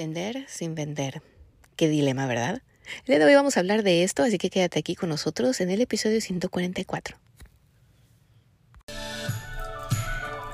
Vender 0.00 0.46
sin 0.48 0.74
vender. 0.74 1.20
Qué 1.76 1.86
dilema, 1.86 2.26
¿verdad? 2.26 2.62
El 3.00 3.04
día 3.04 3.18
de 3.18 3.26
hoy 3.26 3.34
vamos 3.34 3.58
a 3.58 3.60
hablar 3.60 3.82
de 3.82 4.02
esto, 4.02 4.22
así 4.22 4.38
que 4.38 4.48
quédate 4.48 4.78
aquí 4.78 4.94
con 4.94 5.10
nosotros 5.10 5.60
en 5.60 5.68
el 5.68 5.82
episodio 5.82 6.22
144. 6.22 7.18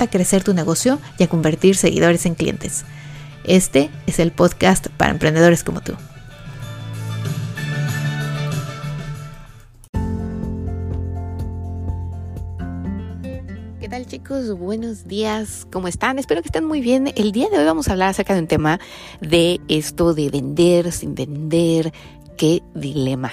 a 0.00 0.08
crecer 0.08 0.42
tu 0.42 0.54
negocio 0.54 0.98
y 1.18 1.24
a 1.24 1.28
convertir 1.28 1.76
seguidores 1.76 2.26
en 2.26 2.34
clientes. 2.34 2.84
Este 3.44 3.90
es 4.06 4.18
el 4.18 4.32
podcast 4.32 4.88
para 4.88 5.12
emprendedores 5.12 5.62
como 5.62 5.80
tú. 5.82 5.94
¿Qué 13.80 13.88
tal 13.90 14.06
chicos? 14.06 14.58
Buenos 14.58 15.06
días, 15.06 15.66
¿cómo 15.70 15.88
están? 15.88 16.18
Espero 16.18 16.40
que 16.40 16.48
estén 16.48 16.64
muy 16.64 16.80
bien. 16.80 17.12
El 17.16 17.32
día 17.32 17.50
de 17.50 17.58
hoy 17.58 17.64
vamos 17.64 17.88
a 17.88 17.92
hablar 17.92 18.08
acerca 18.08 18.32
de 18.34 18.40
un 18.40 18.46
tema 18.46 18.80
de 19.20 19.60
esto 19.68 20.14
de 20.14 20.30
vender 20.30 20.90
sin 20.90 21.14
vender, 21.14 21.92
qué 22.36 22.62
dilema. 22.74 23.32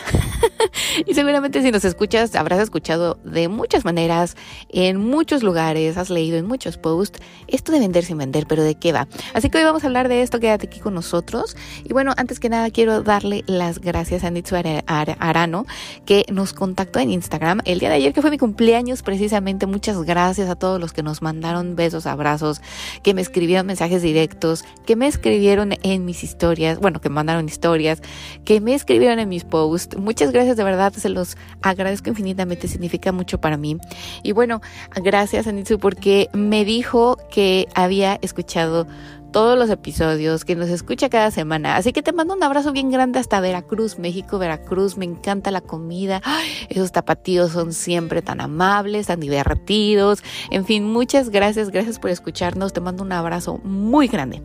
y 1.06 1.14
seguramente 1.14 1.62
si 1.62 1.72
nos 1.72 1.86
escuchas, 1.86 2.36
habrás 2.36 2.60
escuchado 2.60 3.18
de 3.24 3.48
muchas 3.48 3.86
maneras, 3.86 4.36
en 4.70 4.98
muchos 4.98 5.44
lugares, 5.44 5.98
has 5.98 6.10
leído 6.10 6.38
en 6.38 6.46
muchos 6.46 6.78
posts, 6.78 7.20
esto 7.48 7.72
de 7.72 7.80
vender 7.80 8.04
sin 8.04 8.18
vender, 8.18 8.46
pero 8.48 8.64
¿de 8.64 8.76
qué 8.76 8.94
va? 8.94 9.08
Así 9.34 9.50
que 9.50 9.58
hoy 9.58 9.64
vamos 9.64 9.84
a 9.84 9.88
hablar 9.88 10.08
de 10.08 10.22
esto, 10.22 10.40
quédate 10.40 10.68
aquí 10.68 10.80
con 10.80 10.94
nosotros. 10.94 11.56
Y 11.84 11.94
bueno, 11.94 12.14
antes 12.18 12.40
que 12.40 12.50
nada 12.50 12.70
quiero 12.70 13.02
darle 13.02 13.44
las 13.48 13.80
gracias 13.80 14.24
a 14.24 14.30
Nitsu 14.30 14.56
Arano, 14.86 15.66
que 16.06 16.26
nos 16.32 16.54
contactó 16.54 17.00
en 17.00 17.12
Instagram 17.12 17.62
el 17.66 17.80
día 17.80 17.90
de 17.90 17.96
ayer, 17.96 18.14
que 18.14 18.22
fue 18.22 18.32
mi 18.32 18.38
cumpleaños 18.38 19.02
precisamente. 19.02 19.66
Muchas 19.66 20.02
gracias 20.04 20.50
a 20.50 20.56
todos 20.56 20.80
los 20.80 20.94
que 20.94 21.04
nos 21.04 21.22
mandaron 21.22 21.76
besos, 21.76 22.06
abrazos, 22.06 22.62
que 23.04 23.14
me 23.14 23.22
escribieron 23.22 23.66
mensajes 23.66 24.02
directos, 24.02 24.64
que 24.86 24.96
me 24.96 25.08
escribieron 25.08 25.74
en 25.84 26.06
mis 26.06 26.24
historias, 26.24 26.80
bueno, 26.80 27.02
que 27.02 27.10
mandaron 27.10 27.46
historias, 27.48 28.02
que 28.46 28.62
me 28.62 28.74
escribieron 28.74 28.91
escribieron 28.92 29.20
en 29.20 29.30
mis 29.30 29.46
posts. 29.46 29.98
Muchas 29.98 30.32
gracias, 30.32 30.58
de 30.58 30.64
verdad, 30.64 30.92
se 30.94 31.10
los 31.10 31.38
agradezco 31.62 32.10
infinitamente, 32.10 32.68
significa 32.68 33.12
mucho 33.12 33.40
para 33.40 33.56
mí. 33.58 33.78
Y 34.22 34.34
bueno, 34.34 34.62
gracias 34.96 35.48
Anitsu 35.48 35.80
porque 35.80 36.30
me 36.34 36.66
dijo 36.66 37.18
que 37.30 37.68
había 37.74 38.20
escuchado 38.22 38.88
todos 39.32 39.58
los 39.58 39.70
episodios, 39.70 40.46
que 40.46 40.56
nos 40.56 40.70
escucha 40.70 41.10
cada 41.10 41.32
semana. 41.32 41.76
Así 41.76 41.94
que 41.94 42.04
te 42.04 42.14
mando 42.14 42.34
un 42.34 42.44
abrazo 42.44 42.72
bien 42.72 42.92
grande 42.92 43.20
hasta 43.20 43.40
Veracruz, 43.40 43.98
México, 43.98 44.38
Veracruz. 44.38 44.98
Me 44.98 45.06
encanta 45.06 45.52
la 45.52 45.62
comida. 45.62 46.22
esos 46.70 46.92
tapatíos 46.92 47.52
son 47.52 47.74
siempre 47.74 48.22
tan 48.22 48.42
amables, 48.42 49.08
tan 49.08 49.20
divertidos. 49.20 50.24
En 50.50 50.66
fin, 50.66 50.84
muchas 50.84 51.30
gracias, 51.30 51.70
gracias 51.70 52.00
por 52.00 52.10
escucharnos. 52.10 52.74
Te 52.74 52.82
mando 52.82 53.04
un 53.04 53.12
abrazo 53.12 53.60
muy 53.64 54.08
grande. 54.08 54.42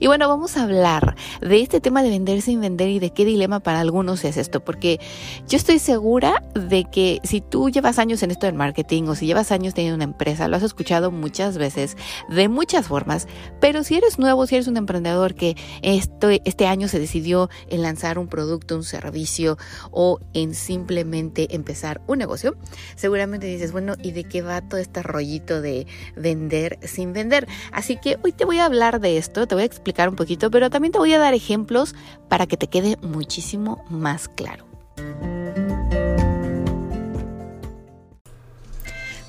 Y 0.00 0.06
bueno, 0.06 0.28
vamos 0.28 0.56
a 0.56 0.64
hablar 0.64 1.16
de 1.40 1.60
este 1.60 1.80
tema 1.80 2.02
de 2.02 2.10
vender 2.10 2.42
sin 2.42 2.60
vender 2.60 2.90
y 2.90 2.98
de 2.98 3.10
qué 3.10 3.24
dilema 3.24 3.60
para 3.60 3.80
algunos 3.80 4.24
es 4.24 4.36
esto, 4.36 4.60
porque 4.64 5.00
yo 5.48 5.56
estoy 5.56 5.78
segura 5.78 6.42
de 6.54 6.84
que 6.84 7.20
si 7.24 7.40
tú 7.40 7.70
llevas 7.70 7.98
años 7.98 8.22
en 8.22 8.30
esto 8.30 8.46
del 8.46 8.54
marketing 8.54 9.04
o 9.04 9.14
si 9.14 9.26
llevas 9.26 9.52
años 9.52 9.74
teniendo 9.74 9.96
una 9.96 10.04
empresa, 10.04 10.48
lo 10.48 10.56
has 10.56 10.62
escuchado 10.62 11.10
muchas 11.10 11.58
veces, 11.58 11.96
de 12.28 12.48
muchas 12.48 12.86
formas, 12.86 13.26
pero 13.60 13.82
si 13.82 13.96
eres 13.96 14.18
nuevo, 14.18 14.25
si 14.46 14.54
eres 14.54 14.68
un 14.68 14.76
emprendedor 14.76 15.34
que 15.34 15.56
este, 15.82 16.42
este 16.44 16.66
año 16.66 16.88
se 16.88 16.98
decidió 16.98 17.50
en 17.68 17.82
lanzar 17.82 18.18
un 18.18 18.28
producto, 18.28 18.76
un 18.76 18.84
servicio 18.84 19.58
o 19.90 20.20
en 20.34 20.54
simplemente 20.54 21.54
empezar 21.54 22.00
un 22.06 22.18
negocio, 22.18 22.56
seguramente 22.96 23.46
dices, 23.46 23.72
bueno, 23.72 23.94
¿y 24.02 24.12
de 24.12 24.24
qué 24.24 24.42
va 24.42 24.60
todo 24.60 24.80
este 24.80 25.02
rollito 25.02 25.60
de 25.60 25.86
vender 26.16 26.78
sin 26.82 27.12
vender? 27.12 27.46
Así 27.72 27.96
que 27.96 28.18
hoy 28.22 28.32
te 28.32 28.44
voy 28.44 28.58
a 28.58 28.66
hablar 28.66 29.00
de 29.00 29.18
esto, 29.18 29.46
te 29.46 29.54
voy 29.54 29.62
a 29.62 29.66
explicar 29.66 30.08
un 30.08 30.16
poquito, 30.16 30.50
pero 30.50 30.70
también 30.70 30.92
te 30.92 30.98
voy 30.98 31.12
a 31.12 31.18
dar 31.18 31.34
ejemplos 31.34 31.94
para 32.28 32.46
que 32.46 32.56
te 32.56 32.68
quede 32.68 32.96
muchísimo 33.02 33.84
más 33.90 34.28
claro. 34.28 34.66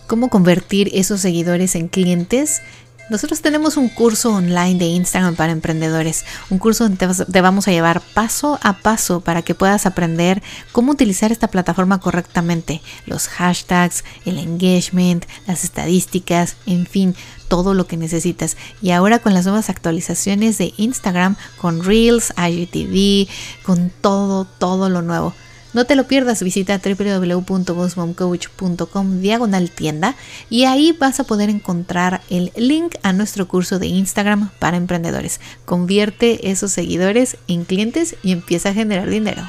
¿Cómo 0.07 0.29
convertir 0.29 0.89
esos 0.93 1.19
seguidores 1.19 1.75
en 1.75 1.89
clientes? 1.89 2.61
Nosotros 3.09 3.41
tenemos 3.41 3.77
un 3.77 3.87
curso 3.87 4.33
online 4.33 4.77
de 4.77 4.85
Instagram 4.85 5.37
para 5.37 5.53
emprendedores, 5.53 6.25
un 6.49 6.57
curso 6.57 6.83
donde 6.83 7.25
te 7.25 7.41
vamos 7.41 7.67
a 7.67 7.71
llevar 7.71 8.01
paso 8.01 8.59
a 8.61 8.73
paso 8.73 9.21
para 9.21 9.43
que 9.43 9.55
puedas 9.55 9.85
aprender 9.85 10.43
cómo 10.73 10.91
utilizar 10.91 11.31
esta 11.31 11.47
plataforma 11.47 12.01
correctamente, 12.01 12.81
los 13.05 13.29
hashtags, 13.29 14.03
el 14.25 14.39
engagement, 14.39 15.25
las 15.47 15.63
estadísticas, 15.63 16.57
en 16.65 16.85
fin, 16.85 17.15
todo 17.47 17.73
lo 17.73 17.87
que 17.87 17.95
necesitas. 17.95 18.57
Y 18.81 18.91
ahora 18.91 19.19
con 19.19 19.33
las 19.33 19.45
nuevas 19.45 19.69
actualizaciones 19.69 20.57
de 20.57 20.73
Instagram, 20.75 21.37
con 21.57 21.85
Reels, 21.85 22.33
IGTV, 22.37 23.29
con 23.63 23.89
todo, 24.01 24.43
todo 24.43 24.89
lo 24.89 25.01
nuevo. 25.01 25.33
No 25.77 25.85
te 25.85 25.95
lo 25.95 26.07
pierdas, 26.07 26.41
visita 26.41 26.81
www.bossmomcoach.com 26.83 29.21
diagonal 29.21 29.69
tienda 29.69 30.15
y 30.49 30.65
ahí 30.65 30.91
vas 30.91 31.19
a 31.19 31.23
poder 31.23 31.51
encontrar 31.51 32.21
el 32.31 32.51
link 32.55 32.95
a 33.03 33.13
nuestro 33.13 33.47
curso 33.47 33.77
de 33.77 33.85
Instagram 33.85 34.49
para 34.57 34.77
emprendedores. 34.77 35.39
Convierte 35.65 36.49
esos 36.49 36.71
seguidores 36.71 37.37
en 37.47 37.63
clientes 37.63 38.15
y 38.23 38.31
empieza 38.31 38.69
a 38.69 38.73
generar 38.73 39.07
dinero. 39.07 39.43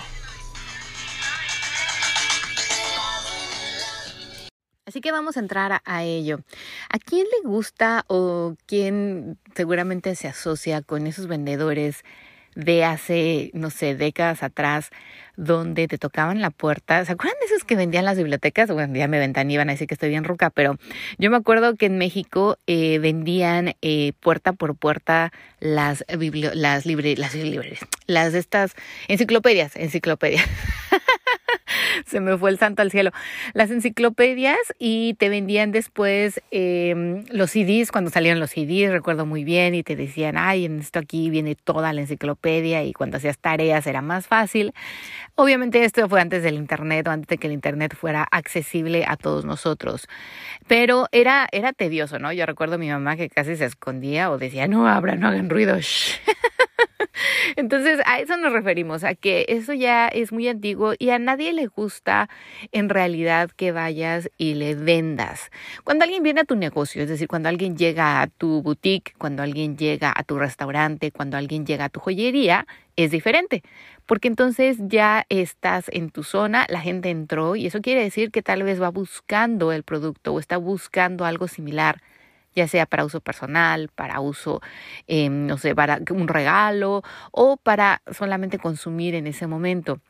Así 4.85 5.01
que 5.01 5.13
vamos 5.13 5.39
a 5.39 5.41
entrar 5.41 5.81
a, 5.83 6.05
ello. 6.05 6.41
¿A 6.91 6.99
quién 6.99 7.25
le 7.25 7.49
gusta 7.49 8.05
o 8.07 8.55
quién 8.67 9.39
seguramente 9.55 10.15
se 10.15 10.29
asocia 10.29 10.83
con 10.83 11.07
esos 11.07 11.27
vendedores 11.27 12.05
de 12.59 12.85
hace, 12.85 13.53
no 13.55 13.71
sé, 13.71 13.95
décadas 13.95 14.43
atrás, 14.43 14.91
donde 15.37 15.87
te 15.87 15.97
tocaban 15.97 16.41
la 16.41 16.51
puerta. 16.51 17.05
¿Se 17.05 17.13
acuerdan 17.13 17.39
de 17.39 17.47
esos 17.47 17.63
que 17.63 17.77
vendían 17.77 18.05
las 18.05 18.19
bibliotecas? 18.19 18.69
Bueno, 18.69 18.97
ya 18.97 19.07
me 19.07 19.21
ventan, 19.21 19.49
iban 19.49 19.69
a 19.69 19.73
decir 19.73 19.87
que 19.87 19.95
estoy 19.95 20.09
bien 20.09 20.25
ruca, 20.25 20.51
pero 20.51 20.77
yo 21.19 21.31
me 21.31 21.37
acuerdo 21.37 21.77
que 21.77 21.87
en 21.87 21.99
México 21.99 22.59
eh, 22.67 22.99
vendían 22.99 23.77
eh, 23.81 24.13
puerta 24.19 24.53
por 24.53 24.75
puerta 24.75 25.33
las, 25.61 26.05
las, 26.09 26.85
libre 26.85 27.17
las 27.17 27.35
librerías, 27.37 27.81
las 28.07 28.35
estas 28.35 28.75
enciclopedias, 29.07 29.77
enciclopedias. 29.77 30.45
se 32.07 32.21
me 32.21 32.37
fue 32.37 32.51
el 32.51 32.59
santo 32.59 32.83
al 32.83 32.91
cielo. 32.91 33.11
Las 33.55 33.71
enciclopedias 33.71 34.59
y 34.79 35.15
te 35.15 35.29
vendían 35.29 35.73
después 35.73 36.41
em, 36.51 37.25
los 37.31 37.51
CDs, 37.51 37.91
cuando 37.91 38.11
salieron 38.11 38.41
los 38.41 38.51
CDs, 38.51 38.91
recuerdo 38.91 39.27
muy 39.27 39.45
bien, 39.45 39.75
y 39.75 39.83
te 39.83 39.97
decían, 39.97 40.37
ay, 40.37 40.65
en 40.65 40.81
esto 40.81 40.99
aquí 40.99 41.31
viene 41.31 41.55
toda 41.55 41.93
la 41.93 42.01
enciclopedia 42.01 42.85
y 42.85 42.93
cuando 42.93 43.17
hacías 43.17 43.39
tareas 43.39 43.87
era 43.87 44.03
más 44.03 44.27
fácil. 44.27 44.73
Obviamente 45.35 45.85
esto 45.85 46.09
fue 46.09 46.21
antes 46.21 46.43
del 46.43 46.55
Internet 46.55 47.07
o 47.07 47.11
antes 47.11 47.29
de 47.29 47.39
que 47.39 47.47
el 47.47 47.53
Internet 47.53 47.95
fuera 47.95 48.27
accesible 48.31 49.05
a 49.07 49.17
todos 49.17 49.45
nosotros, 49.45 50.09
pero 50.67 51.07
era, 51.13 51.49
era 51.53 51.73
tedioso, 51.73 52.19
¿no? 52.19 52.33
Yo 52.33 52.47
recuerdo 52.47 52.75
a 52.75 52.79
mi 52.79 52.89
mamá 52.89 53.17
que 53.17 53.29
casi 53.29 53.57
se 53.57 53.65
escondía 53.65 54.31
o 54.31 54.39
decía, 54.39 54.67
no 54.69 54.89
abran, 54.89 55.21
no 55.21 55.29
hagan 55.29 55.49
ruido. 55.49 55.79
Entonces, 57.57 58.01
a 58.07 58.21
eso 58.21 58.37
nos 58.37 58.53
referimos, 58.53 59.05
a 59.05 59.15
que 59.15 59.47
eso 59.49 59.73
ya 59.73 60.09
es 60.09 60.33
muy 60.33 60.49
antiguo 60.49 60.95
y 60.99 61.11
a 61.11 61.19
nadie 61.19 61.53
le 61.53 61.58
gusta 61.67 62.29
en 62.73 62.89
realidad 62.89 63.51
que 63.51 63.73
vayas 63.73 64.31
y 64.39 64.55
le 64.55 64.75
vendas. 64.75 65.51
Cuando 65.85 66.05
alguien 66.05 66.23
viene 66.23 66.41
a 66.41 66.45
tu 66.45 66.57
negocio, 66.57 67.03
es 67.03 67.09
decir, 67.09 67.29
cuando 67.29 67.49
alguien 67.49 67.77
llega 67.77 68.23
a 68.23 68.27
tu 68.27 68.63
boutique, 68.63 69.15
cuando 69.19 69.43
alguien 69.43 69.77
llega 69.77 70.13
a 70.15 70.23
tu 70.23 70.39
restaurante, 70.39 71.11
cuando 71.11 71.37
alguien 71.37 71.67
llega 71.67 71.87
a 71.87 71.89
tu 71.89 72.01
joyería, 72.01 72.67
es 72.97 73.11
diferente, 73.11 73.63
porque 74.07 74.29
entonces 74.29 74.79
ya 74.81 75.25
estás 75.29 75.87
en 75.93 76.11
tu 76.11 76.23
zona, 76.23 76.67
la 76.69 76.81
gente 76.81 77.11
entró 77.11 77.57
y 77.57 77.67
eso 77.67 77.81
quiere 77.81 78.03
decir 78.03 78.31
que 78.31 78.43
tal 78.43 78.63
vez 78.63 78.81
va 78.81 78.91
buscando 78.91 79.73
el 79.73 79.83
producto 79.83 80.35
o 80.35 80.41
está 80.41 80.57
buscando 80.57 81.25
algo 81.25 81.49
similar 81.49 82.01
ya 82.55 82.69
sea 82.69 82.87
para 82.87 83.05
uso 83.05 83.21
personal, 83.21 83.89
para 83.95 84.21
uso, 84.21 84.61
em, 85.07 85.47
no 85.47 85.59
sé, 85.59 85.75
para 85.75 86.01
un 86.11 86.29
regalo 86.29 87.03
o 87.31 87.57
para 87.57 88.03
solamente 88.13 88.59
consumir 88.59 89.15
en 89.15 89.27
ese 89.27 89.47
momento. 89.47 90.01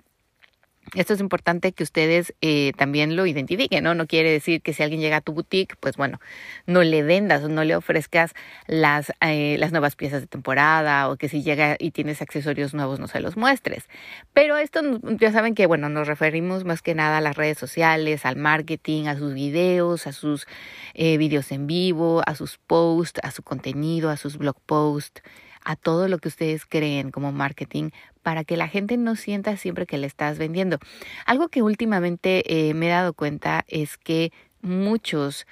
Esto 0.95 1.15
es 1.15 1.21
importante 1.21 1.73
que 1.73 1.83
ustedes 1.83 2.35
eh, 2.41 2.73
también 2.77 3.17
lo 3.17 3.27
identifiquen, 3.27 3.85
¿no? 3.85 3.95
No 3.95 4.07
quiere 4.07 4.31
decir 4.31 4.63
que 4.63 4.73
si 4.73 4.83
alguien 4.83 5.01
llega 5.01 5.19
a 5.19 5.21
tu 5.21 5.33
boutique, 5.33 5.77
pues 5.81 5.97
bueno, 5.97 6.21
no 6.67 6.83
le 6.83 7.03
vendas 7.03 7.45
o 7.45 7.49
no 7.49 7.65
le 7.65 7.77
ofrezcas 7.77 8.33
las, 8.67 9.13
eh, 9.21 9.57
las 9.59 9.73
nuevas 9.73 9.97
piezas 9.97 10.23
de 10.23 10.27
temporada 10.27 11.09
o 11.09 11.17
que 11.17 11.29
si 11.29 11.43
llega 11.43 11.77
y 11.79 11.91
tienes 11.91 12.23
accesorios 12.23 12.75
nuevos 12.75 13.01
no 13.01 13.09
se 13.09 13.21
los 13.21 13.37
muestres. 13.37 13.89
Pero 14.33 14.57
esto 14.57 14.81
ya 15.19 15.33
saben 15.33 15.55
que, 15.55 15.67
bueno, 15.67 15.89
nos 15.89 16.07
referimos 16.07 16.65
más 16.65 16.83
que 16.83 16.95
nada 16.95 17.19
a 17.19 17.21
las 17.21 17.37
redes 17.37 17.59
sociales, 17.59 18.25
al 18.25 18.37
marketing, 18.37 19.07
a 19.07 19.17
sus 19.17 19.35
videos, 19.35 20.07
a 20.07 20.13
sus 20.13 20.47
eh, 20.95 21.19
videos 21.19 21.53
en 21.53 21.67
vivo, 21.67 22.23
a 22.27 22.35
sus 22.35 22.59
posts, 22.59 23.21
a 23.23 23.31
su 23.31 23.43
contenido, 23.43 24.11
a 24.11 24.17
sus 24.17 24.39
blog 24.39 24.57
posts 24.65 25.23
a 25.65 25.77
todo 25.77 26.09
lo 26.09 26.19
que 26.19 26.29
ustedes 26.29 26.65
creen 26.65 27.11
como 27.11 27.31
marketing 27.31 27.91
para 28.29 28.45
que 28.45 28.59
la 28.59 28.69
gente 28.69 28.99
no 28.99 29.17
sienta 29.17 29.57
siempre 29.57 29.87
que 29.87 29.97
le 29.97 30.07
estás 30.07 30.37
vendiendo. 30.37 30.79
Algo 31.25 31.49
que 31.49 31.63
últimamente 31.63 32.69
eh, 32.69 32.75
me 32.75 32.89
he 32.89 32.91
dado 32.91 33.15
cuenta 33.15 33.65
es 33.69 33.97
que 33.97 34.33
muchos 34.61 35.47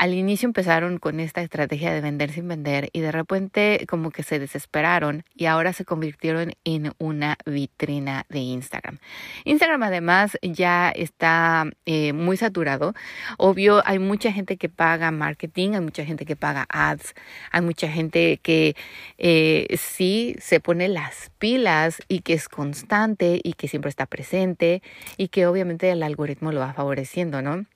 al 0.00 0.14
inicio 0.14 0.46
empezaron 0.46 0.96
con 0.96 1.20
esta 1.20 1.42
estrategia 1.42 1.92
de 1.92 2.00
vender 2.00 2.32
sin 2.32 2.48
vender 2.48 2.88
y 2.94 3.00
de 3.00 3.12
repente 3.12 3.84
como 3.86 4.10
que 4.10 4.22
se 4.22 4.38
desesperaron 4.38 5.24
y 5.36 5.44
ahora 5.44 5.74
se 5.74 5.84
convirtieron 5.84 6.54
en 6.64 6.94
una 6.96 7.36
vitrina 7.44 8.24
de 8.30 8.38
Instagram. 8.38 8.96
Instagram 9.44 9.82
además 9.82 10.38
ya 10.40 10.88
está 10.88 11.66
eh, 11.84 12.14
muy 12.14 12.38
saturado. 12.38 12.94
Obvio, 13.36 13.82
hay 13.84 13.98
mucha 13.98 14.32
gente 14.32 14.56
que 14.56 14.70
paga 14.70 15.10
marketing, 15.10 15.74
hay 15.74 15.80
mucha 15.82 16.06
gente 16.06 16.24
que 16.24 16.34
paga 16.34 16.64
ads, 16.70 17.14
hay 17.52 17.60
mucha 17.60 17.86
gente 17.86 18.38
que 18.38 18.76
eh, 19.18 19.66
sí 19.76 20.34
se 20.40 20.60
pone 20.60 20.88
las 20.88 21.30
pilas 21.38 22.00
y 22.08 22.20
que 22.20 22.32
es 22.32 22.48
constante 22.48 23.38
y 23.44 23.52
que 23.52 23.68
siempre 23.68 23.90
está 23.90 24.06
presente 24.06 24.82
y 25.18 25.28
que 25.28 25.46
obviamente 25.46 25.90
el 25.90 26.02
algoritmo 26.02 26.52
lo 26.52 26.60
va 26.60 26.72
favoreciendo, 26.72 27.42
¿no? 27.42 27.66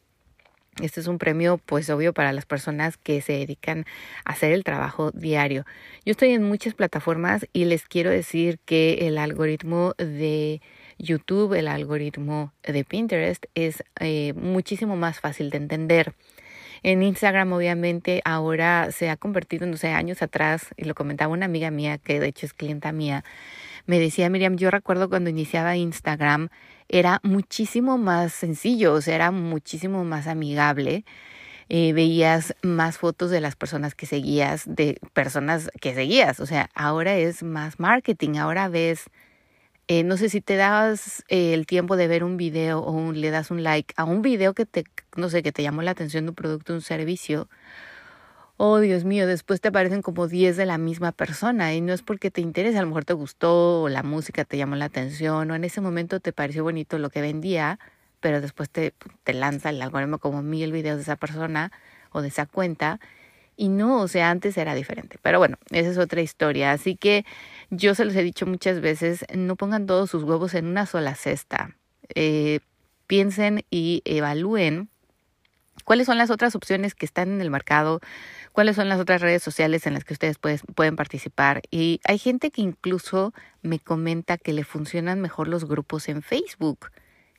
Este 0.82 1.00
es 1.00 1.06
un 1.06 1.18
premio, 1.18 1.58
pues 1.58 1.88
obvio, 1.90 2.12
para 2.12 2.32
las 2.32 2.46
personas 2.46 2.96
que 2.96 3.20
se 3.20 3.34
dedican 3.34 3.84
a 4.24 4.32
hacer 4.32 4.52
el 4.52 4.64
trabajo 4.64 5.10
diario. 5.12 5.64
Yo 6.04 6.10
estoy 6.12 6.30
en 6.30 6.42
muchas 6.42 6.74
plataformas 6.74 7.46
y 7.52 7.64
les 7.66 7.84
quiero 7.86 8.10
decir 8.10 8.58
que 8.64 9.06
el 9.06 9.18
algoritmo 9.18 9.94
de 9.98 10.60
YouTube, 10.98 11.54
el 11.54 11.68
algoritmo 11.68 12.52
de 12.62 12.84
Pinterest 12.84 13.44
es 13.54 13.84
eh, 14.00 14.32
muchísimo 14.34 14.96
más 14.96 15.20
fácil 15.20 15.50
de 15.50 15.58
entender. 15.58 16.14
En 16.82 17.02
Instagram, 17.02 17.50
obviamente, 17.52 18.20
ahora 18.26 18.90
se 18.90 19.08
ha 19.08 19.16
convertido, 19.16 19.66
no 19.66 19.78
sé, 19.78 19.88
años 19.88 20.20
atrás, 20.20 20.66
y 20.76 20.84
lo 20.84 20.94
comentaba 20.94 21.32
una 21.32 21.46
amiga 21.46 21.70
mía, 21.70 21.96
que 21.96 22.20
de 22.20 22.26
hecho 22.26 22.44
es 22.44 22.52
clienta 22.52 22.92
mía, 22.92 23.24
me 23.86 23.98
decía, 23.98 24.30
Miriam, 24.30 24.56
yo 24.56 24.70
recuerdo 24.70 25.08
cuando 25.08 25.30
iniciaba 25.30 25.76
Instagram, 25.76 26.48
era 26.88 27.20
muchísimo 27.22 27.98
más 27.98 28.32
sencillo, 28.32 28.94
o 28.94 29.00
sea, 29.00 29.14
era 29.14 29.30
muchísimo 29.30 30.04
más 30.04 30.26
amigable. 30.26 31.04
Eh, 31.70 31.92
veías 31.94 32.54
más 32.62 32.98
fotos 32.98 33.30
de 33.30 33.40
las 33.40 33.56
personas 33.56 33.94
que 33.94 34.06
seguías, 34.06 34.64
de 34.66 34.98
personas 35.14 35.70
que 35.80 35.94
seguías. 35.94 36.40
O 36.40 36.46
sea, 36.46 36.70
ahora 36.74 37.16
es 37.16 37.42
más 37.42 37.80
marketing, 37.80 38.36
ahora 38.36 38.68
ves, 38.68 39.04
eh, 39.88 40.02
no 40.04 40.16
sé 40.16 40.28
si 40.30 40.40
te 40.40 40.56
das 40.56 41.24
eh, 41.28 41.54
el 41.54 41.66
tiempo 41.66 41.96
de 41.96 42.08
ver 42.08 42.24
un 42.24 42.36
video 42.36 42.80
o 42.82 43.12
le 43.12 43.30
das 43.30 43.50
un 43.50 43.62
like 43.62 43.94
a 43.96 44.04
un 44.04 44.22
video 44.22 44.54
que 44.54 44.66
te, 44.66 44.84
no 45.16 45.28
sé, 45.30 45.42
que 45.42 45.52
te 45.52 45.62
llamó 45.62 45.82
la 45.82 45.92
atención 45.92 46.24
de 46.24 46.30
un 46.30 46.34
producto, 46.36 46.74
un 46.74 46.82
servicio 46.82 47.48
oh 48.56 48.78
Dios 48.78 49.04
mío, 49.04 49.26
después 49.26 49.60
te 49.60 49.68
aparecen 49.68 50.02
como 50.02 50.28
10 50.28 50.56
de 50.56 50.66
la 50.66 50.78
misma 50.78 51.12
persona 51.12 51.74
y 51.74 51.80
no 51.80 51.92
es 51.92 52.02
porque 52.02 52.30
te 52.30 52.40
interese, 52.40 52.78
a 52.78 52.82
lo 52.82 52.88
mejor 52.88 53.04
te 53.04 53.14
gustó 53.14 53.82
o 53.82 53.88
la 53.88 54.02
música 54.02 54.44
te 54.44 54.56
llamó 54.56 54.76
la 54.76 54.86
atención 54.86 55.50
o 55.50 55.54
en 55.54 55.64
ese 55.64 55.80
momento 55.80 56.20
te 56.20 56.32
pareció 56.32 56.62
bonito 56.64 56.98
lo 56.98 57.10
que 57.10 57.20
vendía, 57.20 57.78
pero 58.20 58.40
después 58.40 58.70
te, 58.70 58.94
te 59.24 59.34
lanza 59.34 59.70
el 59.70 59.82
algoritmo 59.82 60.18
como 60.18 60.42
mil 60.42 60.72
videos 60.72 60.96
de 60.96 61.02
esa 61.02 61.16
persona 61.16 61.72
o 62.12 62.22
de 62.22 62.28
esa 62.28 62.46
cuenta 62.46 63.00
y 63.56 63.68
no, 63.68 64.00
o 64.00 64.08
sea, 64.08 64.30
antes 64.30 64.56
era 64.56 64.74
diferente. 64.74 65.18
Pero 65.22 65.38
bueno, 65.38 65.58
esa 65.70 65.90
es 65.90 65.98
otra 65.98 66.20
historia. 66.20 66.72
Así 66.72 66.96
que 66.96 67.24
yo 67.70 67.94
se 67.94 68.04
los 68.04 68.14
he 68.16 68.22
dicho 68.22 68.46
muchas 68.46 68.80
veces, 68.80 69.24
no 69.34 69.56
pongan 69.56 69.86
todos 69.86 70.10
sus 70.10 70.24
huevos 70.24 70.54
en 70.54 70.66
una 70.66 70.86
sola 70.86 71.14
cesta. 71.14 71.76
Eh, 72.14 72.60
piensen 73.06 73.64
y 73.70 74.02
evalúen 74.04 74.90
cuáles 75.84 76.06
son 76.06 76.18
las 76.18 76.30
otras 76.30 76.54
opciones 76.54 76.94
que 76.94 77.06
están 77.06 77.30
en 77.30 77.40
el 77.40 77.50
mercado, 77.50 78.00
cuáles 78.52 78.76
son 78.76 78.88
las 78.88 79.00
otras 79.00 79.20
redes 79.20 79.42
sociales 79.42 79.86
en 79.86 79.94
las 79.94 80.04
que 80.04 80.14
ustedes 80.14 80.38
pueden 80.38 80.96
participar. 80.96 81.62
Y 81.70 82.00
hay 82.04 82.18
gente 82.18 82.50
que 82.50 82.62
incluso 82.62 83.32
me 83.62 83.78
comenta 83.78 84.38
que 84.38 84.52
le 84.52 84.64
funcionan 84.64 85.20
mejor 85.20 85.48
los 85.48 85.64
grupos 85.66 86.08
en 86.08 86.22
Facebook, 86.22 86.90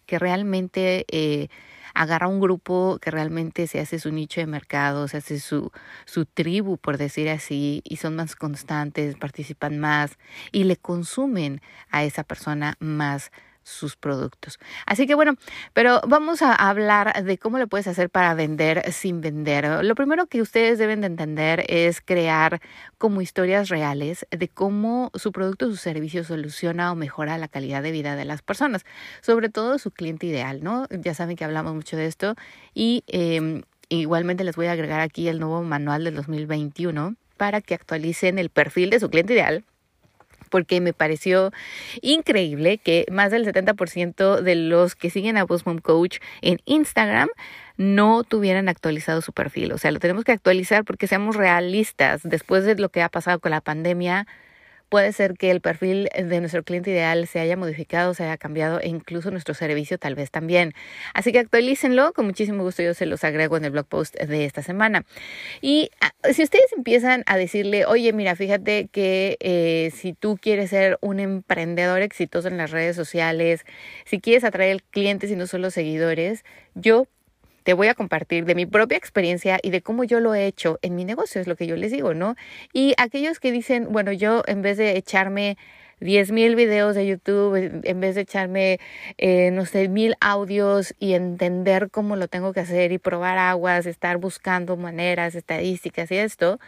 que 0.05 0.19
realmente 0.19 1.05
eh, 1.09 1.47
agarra 1.95 2.27
un 2.27 2.39
grupo 2.39 2.99
que 3.01 3.09
realmente 3.09 3.67
se 3.67 3.79
hace 3.79 3.99
su 3.99 4.11
nicho 4.11 4.41
de 4.41 4.47
mercado, 4.47 5.07
se 5.07 5.17
hace 5.17 5.39
su, 5.39 5.71
su 6.05 6.25
tribu, 6.25 6.77
por 6.77 6.97
decir 6.97 7.29
así, 7.29 7.81
y 7.83 7.97
son 7.97 8.15
más 8.15 8.35
constantes, 8.35 9.15
participan 9.15 9.79
más 9.79 10.17
y 10.51 10.65
le 10.65 10.77
consumen 10.77 11.61
a 11.89 12.03
esa 12.03 12.23
persona 12.23 12.75
más 12.79 13.31
sus 13.65 13.97
productos. 13.97 14.59
Así 14.85 15.07
que 15.07 15.15
bueno, 15.15 15.35
pero 15.73 15.99
vamos 16.07 16.41
a 16.41 16.53
hablar 16.53 17.23
de 17.23 17.37
cómo 17.37 17.57
lo 17.57 17.67
puedes 17.67 17.87
hacer 17.87 18.09
para 18.09 18.33
vender 18.35 18.93
sin 18.93 19.21
vender. 19.21 19.83
Lo 19.83 19.95
primero 19.95 20.27
que 20.27 20.41
ustedes 20.41 20.77
deben 20.77 21.01
de 21.01 21.07
entender 21.07 21.65
es 21.67 21.99
crear 21.99 22.61
como 22.97 23.21
historias 23.21 23.69
reales 23.69 24.27
de 24.29 24.47
cómo 24.47 25.11
su 25.15 25.31
producto 25.31 25.65
o 25.65 25.69
su 25.69 25.77
servicio 25.77 26.23
soluciona 26.23 26.91
o 26.91 26.95
mejora 26.95 27.37
la 27.37 27.47
calidad 27.47 27.81
de 27.81 27.91
vida 27.91 28.15
de 28.15 28.25
las 28.25 28.43
personas, 28.43 28.85
sobre 29.21 29.49
todo 29.49 29.79
su 29.79 29.91
cliente 29.91 30.27
ideal, 30.27 30.63
¿no? 30.63 30.87
Ya 30.91 31.15
saben 31.15 31.35
que 31.35 31.43
hablamos 31.43 31.73
mucho 31.73 31.97
de 31.97 32.05
esto 32.05 32.35
y 32.75 33.03
em, 33.07 33.63
igualmente 33.89 34.43
les 34.43 34.55
voy 34.55 34.67
a 34.67 34.73
agregar 34.73 35.01
aquí 35.01 35.27
el 35.27 35.39
nuevo 35.39 35.63
manual 35.63 36.03
del 36.03 36.15
2021 36.15 37.15
para 37.37 37.61
que 37.61 37.73
actualicen 37.73 38.37
el 38.37 38.49
perfil 38.49 38.91
de 38.91 38.99
su 38.99 39.09
cliente 39.09 39.33
ideal 39.33 39.63
porque 40.49 40.81
me 40.81 40.93
pareció 40.93 41.51
increíble 42.01 42.77
que 42.77 43.05
más 43.11 43.31
del 43.31 43.45
70% 43.45 44.41
de 44.41 44.55
los 44.55 44.95
que 44.95 45.09
siguen 45.09 45.37
a 45.37 45.45
Boss 45.45 45.65
Mom 45.65 45.79
Coach 45.79 46.19
en 46.41 46.59
Instagram 46.65 47.29
no 47.77 48.23
tuvieran 48.23 48.69
actualizado 48.69 49.21
su 49.21 49.33
perfil. 49.33 49.73
O 49.73 49.77
sea, 49.77 49.91
lo 49.91 49.99
tenemos 49.99 50.23
que 50.23 50.31
actualizar 50.31 50.85
porque 50.85 51.07
seamos 51.07 51.35
realistas. 51.35 52.21
Después 52.23 52.63
de 52.63 52.75
lo 52.75 52.89
que 52.89 53.01
ha 53.01 53.09
pasado 53.09 53.39
con 53.39 53.51
la 53.51 53.61
pandemia, 53.61 54.27
Puede 54.95 55.11
ser 55.11 55.33
que 55.33 55.51
el 55.51 55.59
perfil 55.59 56.07
de 56.15 56.39
nuestro 56.39 56.63
cliente 56.63 56.89
ideal 56.89 57.27
se 57.27 57.41
haya 57.41 57.57
modificado, 57.57 58.13
se 58.13 58.23
haya 58.23 58.37
cambiado 58.37 58.79
e 58.79 58.87
incluso 58.87 59.29
nuestro 59.29 59.53
servicio 59.53 59.97
tal 59.97 60.15
vez 60.15 60.31
también. 60.31 60.71
Así 61.13 61.33
que 61.33 61.39
actualícenlo, 61.39 62.13
con 62.13 62.25
muchísimo 62.25 62.63
gusto 62.63 62.81
yo 62.81 62.93
se 62.93 63.05
los 63.05 63.25
agrego 63.25 63.57
en 63.57 63.65
el 63.65 63.71
blog 63.71 63.87
post 63.87 64.15
de 64.15 64.45
esta 64.45 64.61
semana. 64.61 65.03
Y 65.59 65.89
ah, 65.99 66.13
si 66.31 66.43
ustedes 66.43 66.71
empiezan 66.77 67.23
a 67.25 67.35
decirle, 67.35 67.85
oye, 67.85 68.13
mira, 68.13 68.37
fíjate 68.37 68.87
que 68.87 69.35
eh, 69.41 69.91
si 69.93 70.13
tú 70.13 70.37
quieres 70.41 70.69
ser 70.69 70.97
un 71.01 71.19
emprendedor 71.19 72.01
exitoso 72.01 72.47
en 72.47 72.55
las 72.55 72.71
redes 72.71 72.95
sociales, 72.95 73.65
si 74.05 74.21
quieres 74.21 74.45
atraer 74.45 74.81
clientes 74.91 75.29
y 75.29 75.35
no 75.35 75.45
solo 75.45 75.71
seguidores, 75.71 76.45
yo 76.73 77.05
te 77.65 77.73
voy 77.73 77.87
a 77.87 77.95
compartir 77.95 78.45
de 78.45 78.53
mi 78.53 78.67
propia 78.67 78.95
experiencia 78.95 79.57
y 79.61 79.71
de 79.71 79.81
cómo 79.81 80.03
yo 80.03 80.19
lo 80.19 80.35
he 80.35 80.45
hecho 80.45 80.77
en 80.83 80.95
mi 80.95 81.03
negocio, 81.03 81.41
es 81.41 81.47
lo 81.47 81.55
que 81.55 81.65
yo 81.65 81.75
les 81.75 81.91
digo, 81.91 82.13
¿no? 82.13 82.35
Y 82.73 82.93
aquellos 82.97 83.39
que 83.39 83.51
dicen, 83.51 83.87
bueno, 83.91 84.11
yo 84.11 84.43
en 84.45 84.61
vez 84.61 84.77
de 84.77 84.95
echarme 84.95 85.57
10 85.99 86.31
mil 86.31 86.55
videos 86.55 86.93
de 86.93 87.07
YouTube, 87.07 87.81
en 87.83 87.99
vez 87.99 88.13
de 88.13 88.21
echarme, 88.21 88.79
eh, 89.17 89.49
no 89.49 89.65
sé, 89.65 89.89
mil 89.89 90.15
audios 90.21 90.93
y 90.99 91.13
entender 91.13 91.89
cómo 91.89 92.15
lo 92.15 92.27
tengo 92.27 92.53
que 92.53 92.59
hacer 92.59 92.91
y 92.91 92.99
probar 92.99 93.39
aguas, 93.39 93.87
estar 93.87 94.17
buscando 94.17 94.77
maneras, 94.77 95.33
estadísticas 95.33 96.11
y 96.11 96.17
esto, 96.17 96.59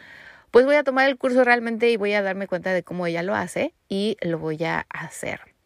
pues 0.50 0.66
voy 0.66 0.78
a 0.78 0.84
tomar 0.84 1.08
el 1.08 1.18
curso 1.18 1.44
realmente 1.44 1.92
y 1.92 1.98
voy 1.98 2.14
a 2.14 2.24
darme 2.24 2.48
cuenta 2.48 2.74
de 2.74 2.82
cómo 2.82 3.06
ella 3.06 3.22
lo 3.22 3.36
hace 3.36 3.72
y 3.88 4.18
lo 4.22 4.40
voy 4.40 4.64
a 4.64 4.88
hacer. 4.90 5.57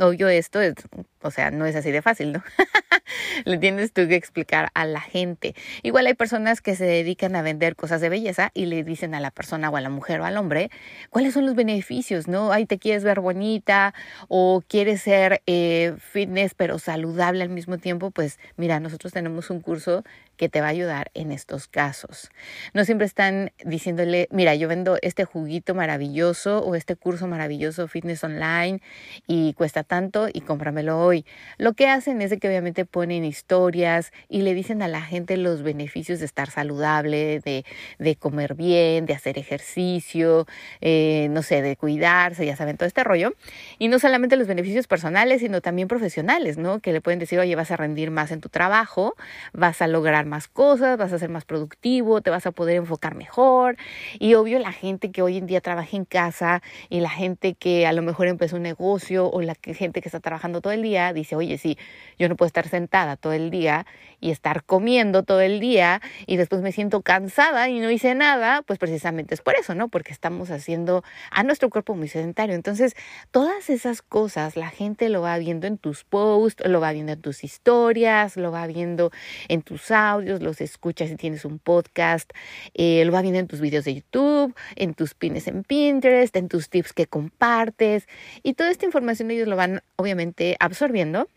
Obvio 0.00 0.28
esto 0.28 0.60
es, 0.60 0.74
o 1.22 1.30
sea, 1.30 1.50
no 1.50 1.66
es 1.66 1.76
así 1.76 1.90
de 1.90 2.02
fácil, 2.02 2.32
¿no? 2.32 2.42
Le 3.44 3.58
tienes 3.58 3.92
tú 3.92 4.08
que 4.08 4.16
explicar 4.16 4.70
a 4.74 4.86
la 4.86 5.00
gente. 5.00 5.54
Igual 5.82 6.06
hay 6.06 6.14
personas 6.14 6.60
que 6.60 6.74
se 6.74 6.84
dedican 6.84 7.36
a 7.36 7.42
vender 7.42 7.76
cosas 7.76 8.00
de 8.00 8.08
belleza 8.08 8.50
y 8.54 8.66
le 8.66 8.82
dicen 8.82 9.14
a 9.14 9.20
la 9.20 9.30
persona 9.30 9.70
o 9.70 9.76
a 9.76 9.80
la 9.80 9.90
mujer 9.90 10.20
o 10.20 10.24
al 10.24 10.36
hombre 10.36 10.70
cuáles 11.10 11.34
son 11.34 11.46
los 11.46 11.54
beneficios, 11.54 12.28
¿no? 12.28 12.52
Ay, 12.52 12.66
te 12.66 12.78
quieres 12.78 13.04
ver 13.04 13.20
bonita 13.20 13.94
o 14.28 14.62
quieres 14.66 15.02
ser 15.02 15.42
eh, 15.46 15.94
fitness 15.98 16.54
pero 16.54 16.78
saludable 16.78 17.42
al 17.42 17.50
mismo 17.50 17.78
tiempo. 17.78 18.10
Pues 18.10 18.38
mira, 18.56 18.80
nosotros 18.80 19.12
tenemos 19.12 19.50
un 19.50 19.60
curso 19.60 20.02
que 20.36 20.48
te 20.48 20.60
va 20.60 20.66
a 20.66 20.70
ayudar 20.70 21.10
en 21.14 21.30
estos 21.30 21.68
casos. 21.68 22.30
No 22.72 22.84
siempre 22.84 23.06
están 23.06 23.52
diciéndole, 23.64 24.28
mira, 24.30 24.54
yo 24.54 24.68
vendo 24.68 24.98
este 25.02 25.24
juguito 25.24 25.74
maravilloso 25.74 26.58
o 26.64 26.74
este 26.74 26.96
curso 26.96 27.28
maravilloso 27.28 27.86
fitness 27.88 28.24
online 28.24 28.80
y 29.26 29.54
cuesta 29.54 29.83
tanto 29.84 30.28
y 30.32 30.40
cómpramelo 30.40 30.98
hoy. 30.98 31.24
Lo 31.58 31.74
que 31.74 31.88
hacen 31.88 32.20
es 32.22 32.34
que 32.38 32.48
obviamente 32.48 32.84
ponen 32.84 33.24
historias 33.24 34.12
y 34.28 34.42
le 34.42 34.54
dicen 34.54 34.82
a 34.82 34.88
la 34.88 35.02
gente 35.02 35.36
los 35.36 35.62
beneficios 35.62 36.18
de 36.18 36.26
estar 36.26 36.50
saludable, 36.50 37.40
de, 37.40 37.64
de 37.98 38.16
comer 38.16 38.54
bien, 38.54 39.06
de 39.06 39.14
hacer 39.14 39.38
ejercicio, 39.38 40.46
eh, 40.80 41.28
no 41.30 41.42
sé, 41.42 41.62
de 41.62 41.76
cuidarse, 41.76 42.44
ya 42.44 42.56
saben, 42.56 42.76
todo 42.76 42.86
este 42.86 43.04
rollo. 43.04 43.34
Y 43.78 43.88
no 43.88 43.98
solamente 43.98 44.36
los 44.36 44.46
beneficios 44.46 44.86
personales, 44.86 45.40
sino 45.40 45.60
también 45.60 45.88
profesionales, 45.88 46.58
¿no? 46.58 46.80
Que 46.80 46.92
le 46.92 47.00
pueden 47.00 47.18
decir, 47.18 47.38
oye, 47.38 47.54
vas 47.56 47.70
a 47.70 47.76
rendir 47.76 48.10
más 48.10 48.30
en 48.32 48.40
tu 48.40 48.48
trabajo, 48.48 49.14
vas 49.52 49.82
a 49.82 49.86
lograr 49.86 50.26
más 50.26 50.48
cosas, 50.48 50.96
vas 50.98 51.12
a 51.12 51.18
ser 51.18 51.30
más 51.30 51.44
productivo, 51.44 52.20
te 52.20 52.30
vas 52.30 52.46
a 52.46 52.52
poder 52.52 52.76
enfocar 52.76 53.14
mejor. 53.14 53.76
Y 54.18 54.34
obvio, 54.34 54.58
la 54.58 54.72
gente 54.72 55.10
que 55.10 55.22
hoy 55.22 55.36
en 55.38 55.46
día 55.46 55.60
trabaja 55.60 55.96
en 55.96 56.04
casa 56.04 56.62
y 56.88 57.00
la 57.00 57.10
gente 57.10 57.54
que 57.54 57.86
a 57.86 57.92
lo 57.92 58.02
mejor 58.02 58.28
empezó 58.28 58.56
un 58.56 58.62
negocio 58.62 59.30
o 59.30 59.42
la 59.42 59.54
gente 59.74 60.00
que 60.00 60.08
está 60.08 60.20
trabajando 60.20 60.60
todo 60.60 60.72
el 60.72 60.82
día 60.82 61.12
dice, 61.12 61.36
oye, 61.36 61.58
sí, 61.58 61.78
yo 62.18 62.28
no 62.28 62.36
puedo 62.36 62.46
estar 62.46 62.68
sentada 62.68 63.16
todo 63.16 63.32
el 63.32 63.50
día 63.50 63.86
y 64.24 64.30
estar 64.30 64.64
comiendo 64.64 65.22
todo 65.22 65.42
el 65.42 65.60
día 65.60 66.00
y 66.26 66.38
después 66.38 66.62
me 66.62 66.72
siento 66.72 67.02
cansada 67.02 67.68
y 67.68 67.78
no 67.78 67.90
hice 67.90 68.14
nada, 68.14 68.62
pues 68.62 68.78
precisamente 68.78 69.34
es 69.34 69.42
por 69.42 69.54
eso, 69.54 69.74
¿no? 69.74 69.88
Porque 69.88 70.14
estamos 70.14 70.50
haciendo 70.50 71.04
a 71.30 71.42
nuestro 71.42 71.68
cuerpo 71.68 71.94
muy 71.94 72.08
sedentario. 72.08 72.54
Entonces, 72.54 72.96
todas 73.30 73.68
esas 73.68 74.00
cosas 74.00 74.56
la 74.56 74.70
gente 74.70 75.10
lo 75.10 75.20
va 75.20 75.36
viendo 75.36 75.66
en 75.66 75.76
tus 75.76 76.04
posts, 76.04 76.66
lo 76.66 76.80
va 76.80 76.92
viendo 76.92 77.12
en 77.12 77.20
tus 77.20 77.44
historias, 77.44 78.38
lo 78.38 78.50
va 78.50 78.66
viendo 78.66 79.12
en 79.48 79.60
tus 79.60 79.90
audios, 79.90 80.40
los 80.40 80.62
escucha 80.62 81.06
si 81.06 81.16
tienes 81.16 81.44
un 81.44 81.58
podcast, 81.58 82.32
eh, 82.72 83.04
lo 83.04 83.12
va 83.12 83.20
viendo 83.20 83.40
en 83.40 83.46
tus 83.46 83.60
videos 83.60 83.84
de 83.84 83.96
YouTube, 83.96 84.54
en 84.76 84.94
tus 84.94 85.12
pines 85.12 85.48
en 85.48 85.64
Pinterest, 85.64 86.34
en 86.34 86.48
tus 86.48 86.70
tips 86.70 86.94
que 86.94 87.06
compartes 87.06 88.08
y 88.42 88.54
toda 88.54 88.70
esta 88.70 88.86
información 88.86 89.30
ellos 89.30 89.48
lo 89.48 89.56
van 89.56 89.82
obviamente 89.96 90.56
absorbiendo 90.60 91.28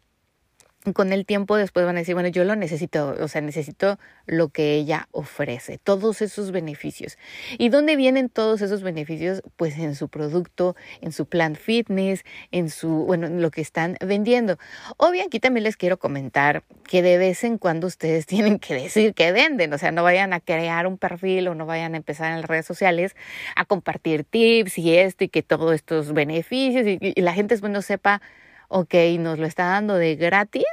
con 0.94 1.14
el 1.14 1.26
tiempo 1.26 1.56
después 1.56 1.86
van 1.86 1.96
a 1.98 2.00
decir, 2.00 2.14
bueno, 2.14 2.30
yo 2.30 2.44
lo 2.44 2.56
necesito, 2.56 3.16
o 3.20 3.28
sea, 3.28 3.42
necesito 3.42 4.00
lo 4.26 4.50
que 4.50 4.76
ella 4.76 5.08
ofrece, 5.12 5.78
todos 5.78 6.22
esos 6.22 6.52
beneficios. 6.52 7.18
¿Y 7.58 7.70
dónde 7.70 7.96
vienen 7.96 8.30
todos 8.30 8.62
esos 8.62 8.84
beneficios? 8.84 9.42
Pues 9.56 9.78
en 9.78 9.96
su 9.96 10.10
producto, 10.10 10.76
en 11.02 11.12
su 11.12 11.26
plan 11.26 11.56
fitness, 11.56 12.24
en 12.52 12.70
su, 12.70 13.06
bueno, 13.06 13.28
en 13.28 13.42
lo 13.42 13.52
que 13.52 13.62
están 13.62 13.98
vendiendo. 14.06 14.58
Obvio, 14.98 15.24
aquí 15.26 15.40
también 15.40 15.64
les 15.64 15.78
quiero 15.78 15.98
comentar 15.98 16.64
que 16.88 17.02
de 17.02 17.18
vez 17.18 17.44
en 17.44 17.58
cuando 17.58 17.88
ustedes 17.88 18.26
tienen 18.28 18.60
que 18.60 18.76
decir 18.76 19.14
que 19.14 19.32
venden, 19.32 19.74
o 19.74 19.78
sea, 19.78 19.92
no 19.92 20.04
vayan 20.04 20.34
a 20.34 20.40
crear 20.40 20.88
un 20.88 20.98
perfil 20.98 21.48
o 21.48 21.56
no 21.56 21.66
vayan 21.66 21.94
a 21.94 21.98
empezar 21.98 22.32
en 22.32 22.42
las 22.42 22.50
redes 22.50 22.66
sociales 22.66 23.16
a 23.56 23.66
compartir 23.66 24.24
tips 24.24 24.78
y 24.78 24.96
esto 24.96 25.24
y 25.24 25.30
que 25.30 25.44
todos 25.44 25.74
estos 25.74 26.14
beneficios 26.14 26.86
y, 26.88 27.22
la 27.22 27.34
gente 27.34 27.58
no 27.68 27.82
sepa 27.82 28.22
ok, 28.68 28.94
nos 29.20 29.40
lo 29.40 29.46
está 29.46 29.66
dando 29.66 29.96
de 29.96 30.16
gratis 30.16 30.66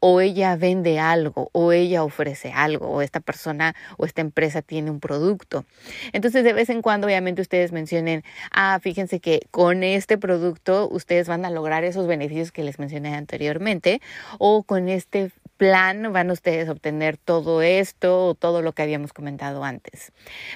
o 0.00 0.20
ella 0.20 0.56
vende 0.56 0.98
algo, 0.98 1.50
o 1.52 1.72
ella 1.72 2.02
ofrece 2.02 2.52
algo, 2.52 2.88
o 2.88 3.02
esta 3.02 3.20
persona 3.20 3.76
o 3.98 4.06
esta 4.06 4.22
empresa 4.22 4.62
tiene 4.62 4.90
un 4.90 4.98
producto. 4.98 5.66
Entonces, 6.12 6.42
de 6.42 6.54
vez 6.54 6.70
en 6.70 6.82
cuando, 6.82 7.06
obviamente, 7.06 7.42
ustedes 7.42 7.70
mencionen, 7.70 8.24
ah, 8.50 8.78
fíjense 8.82 9.20
que 9.20 9.42
con 9.50 9.84
este 9.84 10.16
producto 10.16 10.88
ustedes 10.90 11.28
van 11.28 11.44
a 11.44 11.50
lograr 11.50 11.84
esos 11.84 12.06
beneficios 12.06 12.50
que 12.50 12.64
les 12.64 12.78
mencioné 12.78 13.14
anteriormente, 13.14 14.00
o 14.38 14.62
con 14.62 14.88
este 14.88 15.30
plan 15.60 16.10
van 16.10 16.30
ustedes 16.30 16.70
a 16.70 16.72
obtener 16.72 17.18
todo 17.18 17.60
esto 17.60 18.28
o 18.28 18.34
todo 18.34 18.62
lo 18.62 18.72
que 18.72 18.80
habíamos 18.80 19.12
comentado 19.12 19.62
antes. 19.62 20.10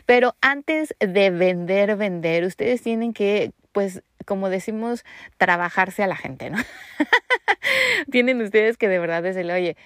Pero 0.06 0.34
antes 0.40 0.96
de 0.99 1.28
vender, 1.28 1.94
vender, 1.96 2.44
ustedes 2.44 2.80
tienen 2.80 3.12
que, 3.12 3.52
pues, 3.73 4.02
como 4.25 4.49
decimos, 4.49 5.04
trabajarse 5.37 6.02
a 6.02 6.06
la 6.06 6.16
gente, 6.16 6.49
¿no? 6.49 6.56
Tienen 8.11 8.40
ustedes 8.40 8.78
que 8.78 8.88
de 8.88 8.99
verdad 8.99 9.23
decirle, 9.23 9.52
oye, 9.52 9.76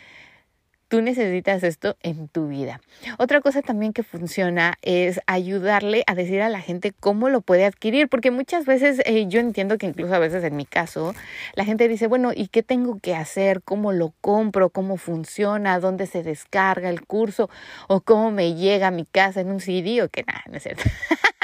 tú 0.88 1.02
necesitas 1.02 1.62
esto 1.62 1.96
en 2.02 2.28
tu 2.28 2.48
vida. 2.48 2.80
Otra 3.18 3.40
cosa 3.40 3.62
también 3.62 3.92
que 3.92 4.02
funciona 4.02 4.74
es 4.82 5.20
ayudarle 5.26 6.02
a 6.06 6.14
decir 6.14 6.40
a 6.40 6.48
la 6.48 6.60
gente 6.60 6.92
cómo 6.98 7.28
lo 7.28 7.40
puede 7.42 7.64
adquirir, 7.64 8.08
porque 8.08 8.30
muchas 8.30 8.64
veces 8.64 9.00
eh, 9.04 9.26
yo 9.28 9.40
entiendo 9.40 9.78
que 9.78 9.86
incluso 9.86 10.14
a 10.14 10.18
veces 10.18 10.42
en 10.44 10.56
mi 10.56 10.64
caso, 10.64 11.14
la 11.54 11.64
gente 11.64 11.88
dice, 11.88 12.06
bueno, 12.06 12.32
¿y 12.34 12.48
qué 12.48 12.62
tengo 12.62 12.98
que 13.00 13.14
hacer? 13.14 13.62
¿Cómo 13.62 13.92
lo 13.92 14.14
compro? 14.20 14.70
¿Cómo 14.70 14.96
funciona? 14.96 15.78
¿Dónde 15.78 16.06
se 16.06 16.22
descarga 16.22 16.88
el 16.88 17.06
curso? 17.06 17.50
¿O 17.86 18.00
cómo 18.00 18.30
me 18.30 18.54
llega 18.54 18.88
a 18.88 18.90
mi 18.90 19.04
casa 19.04 19.40
en 19.40 19.50
un 19.50 19.60
CD? 19.60 20.02
O 20.02 20.08
que 20.08 20.24
nada, 20.24 20.42
no 20.50 20.56
es 20.56 20.62
cierto. 20.62 20.84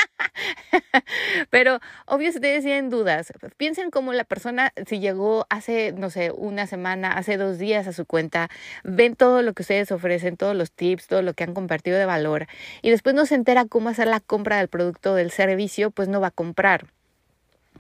Pero 1.51 1.81
obvio, 2.07 2.31
si 2.31 2.39
ustedes 2.39 2.65
tienen 2.65 2.91
dudas, 2.91 3.33
piensen 3.57 3.91
como 3.91 4.13
la 4.13 4.25
persona, 4.25 4.73
si 4.87 5.01
llegó 5.01 5.47
hace, 5.51 5.93
no 5.93 6.11
sé, 6.11 6.31
una 6.31 6.67
semana, 6.67 7.13
hace 7.13 7.37
dos 7.37 7.59
días 7.59 7.87
a 7.87 7.93
su 7.93 8.07
cuenta, 8.07 8.49
ven 8.83 9.17
todo 9.17 9.43
lo 9.43 9.53
que 9.55 9.63
ustedes 9.63 9.93
ofrecen, 9.93 10.37
todos 10.37 10.57
los 10.57 10.73
tips, 10.73 11.07
todo 11.07 11.23
lo 11.23 11.35
que 11.35 11.45
han 11.45 11.55
compartido 11.55 11.99
de 11.99 12.07
valor, 12.07 12.47
y 12.83 12.91
después 12.91 13.15
no 13.15 13.27
se 13.27 13.35
entera 13.35 13.67
cómo 13.67 13.89
hacer 13.89 14.09
la 14.09 14.21
compra 14.21 14.59
del 14.59 14.69
producto 14.69 15.13
o 15.13 15.15
del 15.15 15.31
servicio, 15.31 15.91
pues 15.91 16.09
no 16.09 16.21
va 16.21 16.29
a 16.29 16.31
comprar 16.31 16.87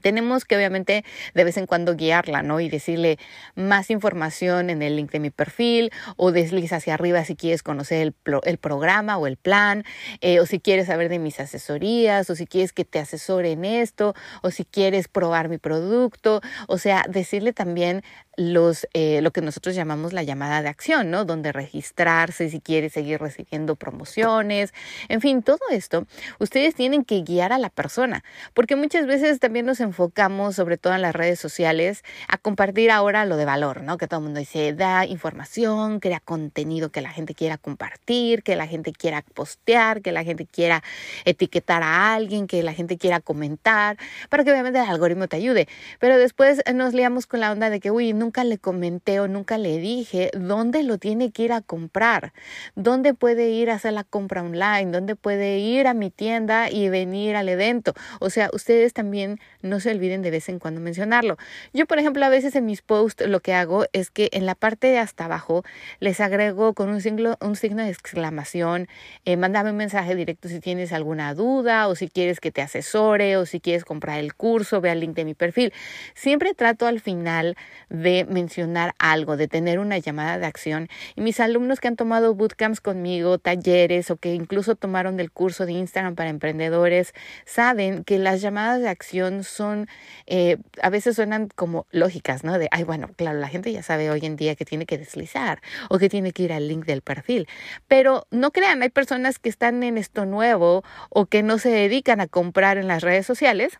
tenemos 0.04 0.44
que 0.44 0.54
obviamente 0.54 1.02
de 1.32 1.44
vez 1.44 1.56
en 1.56 1.66
cuando 1.66 1.96
guiarla, 1.96 2.42
¿no? 2.42 2.60
Y 2.60 2.68
decirle 2.68 3.18
más 3.54 3.88
información 3.88 4.68
en 4.68 4.82
el 4.82 4.96
link 4.96 5.10
de 5.10 5.18
mi 5.18 5.30
perfil 5.30 5.92
o 6.18 6.30
desliza 6.30 6.76
hacia 6.76 6.92
arriba 6.92 7.24
si 7.24 7.36
quieres 7.36 7.62
conocer 7.62 8.02
el, 8.02 8.14
el 8.42 8.58
programa 8.58 9.16
o 9.16 9.26
el 9.26 9.38
plan, 9.38 9.82
eh, 10.20 10.40
o 10.40 10.46
si 10.46 10.60
quieres 10.60 10.88
saber 10.88 11.08
de 11.08 11.18
mis 11.18 11.40
asesorías, 11.40 12.28
o 12.28 12.36
si 12.36 12.46
quieres 12.46 12.74
que 12.74 12.84
te 12.84 12.98
asesore 12.98 13.52
en 13.52 13.64
esto, 13.64 14.14
o 14.42 14.50
si 14.50 14.66
quieres 14.66 15.08
probar 15.08 15.48
mi 15.48 15.56
producto, 15.56 16.42
o 16.68 16.76
sea, 16.76 17.06
decirle 17.08 17.54
también 17.54 18.02
los, 18.36 18.86
eh, 18.92 19.20
lo 19.22 19.30
que 19.30 19.40
nosotros 19.40 19.74
llamamos 19.74 20.12
la 20.12 20.22
llamada 20.22 20.62
de 20.62 20.68
acción, 20.68 21.10
¿no? 21.10 21.24
Donde 21.24 21.52
registrarse 21.52 22.48
si 22.48 22.60
quiere 22.60 22.90
seguir 22.90 23.20
recibiendo 23.20 23.76
promociones, 23.76 24.72
en 25.08 25.20
fin, 25.20 25.42
todo 25.42 25.60
esto, 25.70 26.06
ustedes 26.38 26.74
tienen 26.74 27.04
que 27.04 27.22
guiar 27.22 27.52
a 27.52 27.58
la 27.58 27.70
persona, 27.70 28.24
porque 28.54 28.76
muchas 28.76 29.06
veces 29.06 29.40
también 29.40 29.66
nos 29.66 29.80
enfocamos, 29.80 30.56
sobre 30.56 30.76
todo 30.76 30.94
en 30.94 31.02
las 31.02 31.14
redes 31.14 31.38
sociales, 31.38 32.02
a 32.28 32.38
compartir 32.38 32.90
ahora 32.90 33.24
lo 33.24 33.36
de 33.36 33.44
valor, 33.44 33.82
¿no? 33.82 33.96
Que 33.98 34.06
todo 34.06 34.20
el 34.20 34.24
mundo 34.24 34.40
dice, 34.40 34.72
da 34.72 35.06
información, 35.06 36.00
crea 36.00 36.20
contenido 36.20 36.90
que 36.90 37.00
la 37.00 37.10
gente 37.10 37.34
quiera 37.34 37.58
compartir, 37.58 38.42
que 38.42 38.56
la 38.56 38.66
gente 38.66 38.92
quiera 38.92 39.22
postear, 39.34 40.02
que 40.02 40.12
la 40.12 40.24
gente 40.24 40.46
quiera 40.46 40.82
etiquetar 41.24 41.82
a 41.82 42.14
alguien, 42.14 42.46
que 42.46 42.62
la 42.62 42.72
gente 42.72 42.96
quiera 42.96 43.20
comentar, 43.20 43.96
para 44.28 44.44
que 44.44 44.50
obviamente 44.50 44.78
el 44.78 44.88
algoritmo 44.88 45.28
te 45.28 45.36
ayude. 45.36 45.68
Pero 45.98 46.18
después 46.18 46.62
nos 46.74 46.94
liamos 46.94 47.26
con 47.26 47.40
la 47.40 47.52
onda 47.52 47.70
de 47.70 47.80
que, 47.80 47.90
uy, 47.90 48.12
no 48.12 48.23
nunca 48.24 48.42
le 48.42 48.56
comenté 48.56 49.20
o 49.20 49.28
nunca 49.28 49.58
le 49.58 49.78
dije 49.78 50.30
dónde 50.32 50.82
lo 50.82 50.96
tiene 50.96 51.30
que 51.30 51.42
ir 51.42 51.52
a 51.52 51.60
comprar, 51.60 52.32
dónde 52.74 53.12
puede 53.12 53.50
ir 53.50 53.70
a 53.70 53.74
hacer 53.74 53.92
la 53.92 54.02
compra 54.02 54.42
online, 54.42 54.90
dónde 54.90 55.14
puede 55.14 55.58
ir 55.58 55.86
a 55.86 55.92
mi 55.92 56.10
tienda 56.10 56.70
y 56.70 56.88
venir 56.88 57.36
al 57.36 57.50
evento. 57.50 57.92
O 58.20 58.30
sea, 58.30 58.48
ustedes 58.54 58.94
también 58.94 59.40
no 59.60 59.78
se 59.78 59.90
olviden 59.90 60.22
de 60.22 60.30
vez 60.30 60.48
en 60.48 60.58
cuando 60.58 60.80
mencionarlo. 60.80 61.36
Yo, 61.74 61.84
por 61.84 61.98
ejemplo, 61.98 62.24
a 62.24 62.30
veces 62.30 62.56
en 62.56 62.64
mis 62.64 62.80
posts 62.80 63.26
lo 63.26 63.40
que 63.40 63.52
hago 63.52 63.84
es 63.92 64.10
que 64.10 64.30
en 64.32 64.46
la 64.46 64.54
parte 64.54 64.86
de 64.86 64.98
hasta 64.98 65.26
abajo 65.26 65.62
les 66.00 66.18
agrego 66.20 66.72
con 66.72 66.88
un 66.88 67.02
signo, 67.02 67.36
un 67.42 67.56
signo 67.56 67.82
de 67.82 67.90
exclamación, 67.90 68.88
eh, 69.26 69.36
mándame 69.36 69.70
un 69.70 69.76
mensaje 69.76 70.14
directo 70.14 70.48
si 70.48 70.60
tienes 70.60 70.94
alguna 70.94 71.34
duda 71.34 71.88
o 71.88 71.94
si 71.94 72.08
quieres 72.08 72.40
que 72.40 72.50
te 72.50 72.62
asesore 72.62 73.36
o 73.36 73.44
si 73.44 73.60
quieres 73.60 73.84
comprar 73.84 74.18
el 74.18 74.34
curso, 74.34 74.80
ve 74.80 74.88
al 74.88 75.00
link 75.00 75.14
de 75.14 75.26
mi 75.26 75.34
perfil. 75.34 75.74
Siempre 76.14 76.54
trato 76.54 76.86
al 76.86 77.00
final 77.00 77.56
de 77.90 78.13
mencionar 78.24 78.94
algo, 78.98 79.36
de 79.36 79.48
tener 79.48 79.80
una 79.80 79.98
llamada 79.98 80.38
de 80.38 80.46
acción. 80.46 80.88
Y 81.16 81.20
mis 81.22 81.40
alumnos 81.40 81.80
que 81.80 81.88
han 81.88 81.96
tomado 81.96 82.34
bootcamps 82.34 82.80
conmigo, 82.80 83.38
talleres 83.38 84.10
o 84.12 84.16
que 84.16 84.34
incluso 84.34 84.76
tomaron 84.76 85.18
el 85.18 85.32
curso 85.32 85.66
de 85.66 85.72
Instagram 85.72 86.14
para 86.14 86.30
emprendedores, 86.30 87.12
saben 87.44 88.04
que 88.04 88.18
las 88.18 88.40
llamadas 88.40 88.80
de 88.80 88.88
acción 88.88 89.42
son, 89.42 89.88
eh, 90.26 90.58
a 90.80 90.90
veces 90.90 91.16
suenan 91.16 91.48
como 91.54 91.86
lógicas, 91.90 92.44
¿no? 92.44 92.58
De, 92.58 92.68
ay, 92.70 92.84
bueno, 92.84 93.10
claro, 93.16 93.38
la 93.40 93.48
gente 93.48 93.72
ya 93.72 93.82
sabe 93.82 94.10
hoy 94.10 94.24
en 94.24 94.36
día 94.36 94.54
que 94.54 94.64
tiene 94.64 94.86
que 94.86 94.98
deslizar 94.98 95.60
o 95.88 95.98
que 95.98 96.08
tiene 96.08 96.32
que 96.32 96.44
ir 96.44 96.52
al 96.52 96.68
link 96.68 96.84
del 96.84 97.02
perfil. 97.02 97.48
Pero 97.88 98.26
no 98.30 98.52
crean, 98.52 98.82
hay 98.82 98.90
personas 98.90 99.38
que 99.38 99.48
están 99.48 99.82
en 99.82 99.98
esto 99.98 100.26
nuevo 100.26 100.84
o 101.08 101.26
que 101.26 101.42
no 101.42 101.58
se 101.58 101.70
dedican 101.70 102.20
a 102.20 102.28
comprar 102.28 102.78
en 102.78 102.88
las 102.88 103.02
redes 103.02 103.26
sociales 103.26 103.78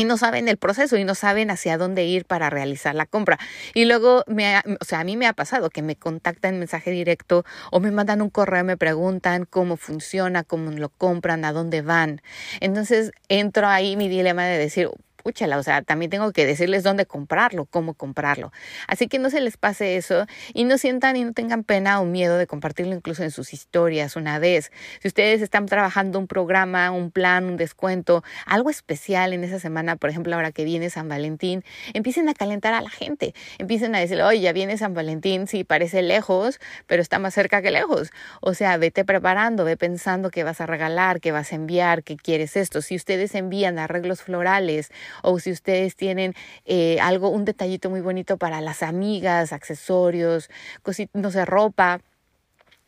y 0.00 0.04
no 0.04 0.16
saben 0.16 0.48
el 0.48 0.56
proceso 0.56 0.96
y 0.96 1.04
no 1.04 1.14
saben 1.14 1.50
hacia 1.50 1.76
dónde 1.76 2.04
ir 2.06 2.24
para 2.24 2.48
realizar 2.48 2.94
la 2.94 3.04
compra. 3.04 3.38
Y 3.74 3.84
luego, 3.84 4.24
me 4.26 4.58
o 4.80 4.84
sea, 4.86 5.00
a 5.00 5.04
mí 5.04 5.18
me 5.18 5.26
ha 5.26 5.34
pasado 5.34 5.68
que 5.68 5.82
me 5.82 5.94
contactan 5.94 6.58
mensaje 6.58 6.90
directo 6.90 7.44
o 7.70 7.80
me 7.80 7.90
mandan 7.90 8.22
un 8.22 8.30
correo, 8.30 8.64
me 8.64 8.78
preguntan 8.78 9.44
cómo 9.44 9.76
funciona, 9.76 10.42
cómo 10.42 10.70
lo 10.70 10.88
compran, 10.88 11.44
a 11.44 11.52
dónde 11.52 11.82
van. 11.82 12.22
Entonces 12.60 13.12
entro 13.28 13.68
ahí 13.68 13.94
mi 13.96 14.08
dilema 14.08 14.46
de 14.46 14.56
decir, 14.56 14.88
escúchala, 15.20 15.58
o 15.58 15.62
sea, 15.62 15.82
también 15.82 16.10
tengo 16.10 16.32
que 16.32 16.46
decirles 16.46 16.82
dónde 16.82 17.04
comprarlo, 17.04 17.66
cómo 17.66 17.94
comprarlo. 17.94 18.52
Así 18.86 19.06
que 19.06 19.18
no 19.18 19.28
se 19.28 19.40
les 19.40 19.58
pase 19.58 19.96
eso 19.96 20.26
y 20.54 20.64
no 20.64 20.78
sientan 20.78 21.16
y 21.16 21.24
no 21.24 21.32
tengan 21.34 21.62
pena 21.62 22.00
o 22.00 22.06
miedo 22.06 22.38
de 22.38 22.46
compartirlo 22.46 22.94
incluso 22.94 23.22
en 23.22 23.30
sus 23.30 23.52
historias 23.52 24.16
una 24.16 24.38
vez. 24.38 24.72
Si 25.00 25.08
ustedes 25.08 25.42
están 25.42 25.66
trabajando 25.66 26.18
un 26.18 26.26
programa, 26.26 26.90
un 26.90 27.10
plan, 27.10 27.44
un 27.44 27.56
descuento, 27.58 28.24
algo 28.46 28.70
especial 28.70 29.34
en 29.34 29.44
esa 29.44 29.58
semana, 29.58 29.96
por 29.96 30.08
ejemplo, 30.08 30.34
ahora 30.34 30.52
que 30.52 30.64
viene 30.64 30.88
San 30.88 31.08
Valentín, 31.08 31.64
empiecen 31.92 32.28
a 32.30 32.34
calentar 32.34 32.72
a 32.72 32.80
la 32.80 32.90
gente, 32.90 33.34
empiecen 33.58 33.94
a 33.94 33.98
decirle, 33.98 34.22
oye, 34.22 34.40
ya 34.40 34.52
viene 34.52 34.78
San 34.78 34.94
Valentín, 34.94 35.46
sí, 35.46 35.64
parece 35.64 36.00
lejos, 36.00 36.60
pero 36.86 37.02
está 37.02 37.18
más 37.18 37.34
cerca 37.34 37.60
que 37.60 37.70
lejos. 37.70 38.10
O 38.40 38.54
sea, 38.54 38.78
vete 38.78 39.04
preparando, 39.04 39.64
ve 39.64 39.76
pensando 39.76 40.30
qué 40.30 40.44
vas 40.44 40.62
a 40.62 40.66
regalar, 40.66 41.20
qué 41.20 41.30
vas 41.30 41.52
a 41.52 41.56
enviar, 41.56 42.02
qué 42.04 42.16
quieres 42.16 42.56
esto. 42.56 42.80
Si 42.80 42.96
ustedes 42.96 43.34
envían 43.34 43.78
arreglos 43.78 44.22
florales 44.22 44.90
o 45.22 45.38
si 45.38 45.50
ustedes 45.50 45.96
tienen 45.96 46.34
eh, 46.64 46.98
algo, 47.00 47.30
un 47.30 47.44
detallito 47.44 47.90
muy 47.90 48.00
bonito 48.00 48.36
para 48.36 48.60
las 48.60 48.82
amigas, 48.82 49.52
accesorios, 49.52 50.50
cositas, 50.82 51.20
no 51.20 51.30
sé, 51.30 51.44
ropa, 51.44 52.00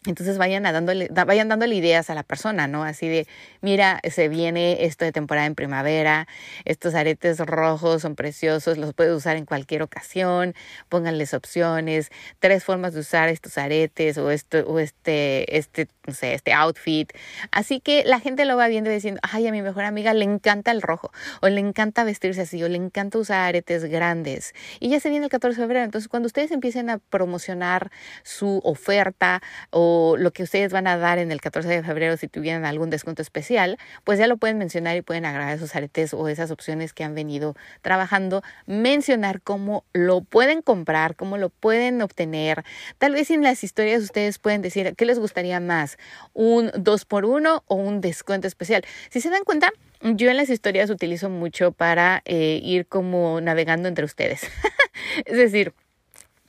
entonces 0.05 0.37
vayan, 0.37 0.65
dándole, 0.65 1.09
vayan 1.11 1.49
dándole 1.49 1.77
ideas 1.77 2.11
a 2.11 2.15
la 2.15 2.25
persona, 2.25 2.67
¿no? 2.67 2.83
Así 2.83 3.09
de, 3.09 3.29
mira, 3.61 4.01
se 4.11 4.29
viene 4.29 4.85
esto 4.85 5.05
de 5.05 5.13
temporada 5.13 5.47
en 5.47 5.55
primavera, 5.55 6.27
estos 6.65 6.97
aretes 6.97 7.39
rojos 7.39 8.03
son 8.03 8.17
preciosos, 8.17 8.79
los 8.79 8.95
puedes 8.95 9.15
usar 9.15 9.37
en 9.37 9.45
cualquier 9.45 9.83
ocasión, 9.83 10.55
pónganles 10.89 11.35
opciones, 11.35 12.11
tres 12.41 12.65
formas 12.65 12.95
de 12.95 13.01
usar 13.01 13.29
estos 13.29 13.59
aretes 13.59 14.19
o, 14.19 14.33
esto, 14.33 14.59
o 14.67 14.81
este, 14.81 15.57
este, 15.57 15.87
no 16.05 16.15
sé, 16.15 16.35
este 16.35 16.53
outfit. 16.53 17.13
Así 17.53 17.79
que 17.79 18.03
la 18.05 18.19
gente 18.19 18.45
lo 18.45 18.57
va 18.57 18.67
viendo 18.67 18.91
y 18.91 18.95
diciendo, 18.95 19.21
ay, 19.23 19.47
a 19.47 19.53
mi 19.53 19.63
mejor 19.63 19.85
amiga 19.85 20.15
le 20.15 20.25
encanta 20.25 20.73
el 20.73 20.83
rojo, 20.83 21.13
o 21.41 21.49
le 21.49 21.61
encanta 21.61 22.03
vestirse 22.03 22.41
así, 22.41 22.61
o 22.65 22.69
le 22.69 22.77
encanta 22.77 23.19
usar 23.19 23.47
aretes 23.47 23.85
grandes. 23.85 24.53
Y 24.81 24.89
ya 24.89 24.99
se 24.99 25.11
viene 25.11 25.27
el 25.27 25.31
14 25.31 25.61
de 25.61 25.65
febrero, 25.65 25.85
entonces 25.85 26.09
cuando 26.09 26.27
ustedes 26.27 26.51
empiecen 26.51 26.91
a 26.91 26.99
promocionar 26.99 27.93
su 28.25 28.61
oferta 28.65 29.41
o 29.71 29.92
lo 30.19 30.33
que 30.33 30.43
ustedes 30.43 30.73
van 30.73 30.87
a 30.87 30.97
dar 30.97 31.19
en 31.19 31.33
el 31.33 31.41
14 31.41 31.69
de 31.69 31.83
febrero 31.83 32.17
si 32.17 32.29
tuvieran 32.29 32.65
algún 32.65 32.91
descuento 32.91 33.23
especial, 33.23 33.79
pues 34.05 34.19
ya 34.19 34.27
lo 34.27 34.37
pueden 34.37 34.59
mencionar 34.59 34.97
y 34.97 35.03
pueden 35.03 35.25
agregar 35.25 35.55
esos 35.55 35.75
aretes 35.75 36.15
o 36.15 36.29
esas 36.29 36.51
opciones 36.51 36.93
que 36.93 37.05
han 37.05 37.15
venido 37.15 37.55
trabajando, 37.81 38.43
mencionar 38.67 39.41
cómo 39.41 39.85
lo 39.93 40.21
pueden 40.21 40.63
comprar, 40.63 41.17
cómo 41.17 41.39
lo 41.39 41.49
pueden 41.49 42.03
obtener. 42.03 42.65
Tal 42.99 43.13
vez 43.13 43.31
en 43.31 43.43
las 43.43 43.65
historias 43.65 44.03
ustedes 44.03 44.39
pueden 44.39 44.63
decir 44.63 44.95
qué 44.97 45.07
les 45.07 45.19
gustaría 45.19 45.61
más, 45.61 45.99
un 46.33 46.71
2 46.77 47.05
por 47.05 47.25
1 47.25 47.65
o 47.67 47.75
un 47.75 48.01
descuento 48.01 48.47
especial. 48.47 48.85
Si 49.11 49.21
se 49.21 49.31
dan 49.31 49.45
cuenta, 49.45 49.71
yo 50.03 50.31
en 50.31 50.37
las 50.37 50.51
historias 50.51 50.91
utilizo 50.91 51.31
mucho 51.31 51.73
para 51.73 52.23
eh, 52.25 52.61
ir 52.63 52.87
como 52.87 53.41
navegando 53.41 53.89
entre 53.89 54.05
ustedes. 54.05 54.43
es 55.25 55.37
decir, 55.37 55.75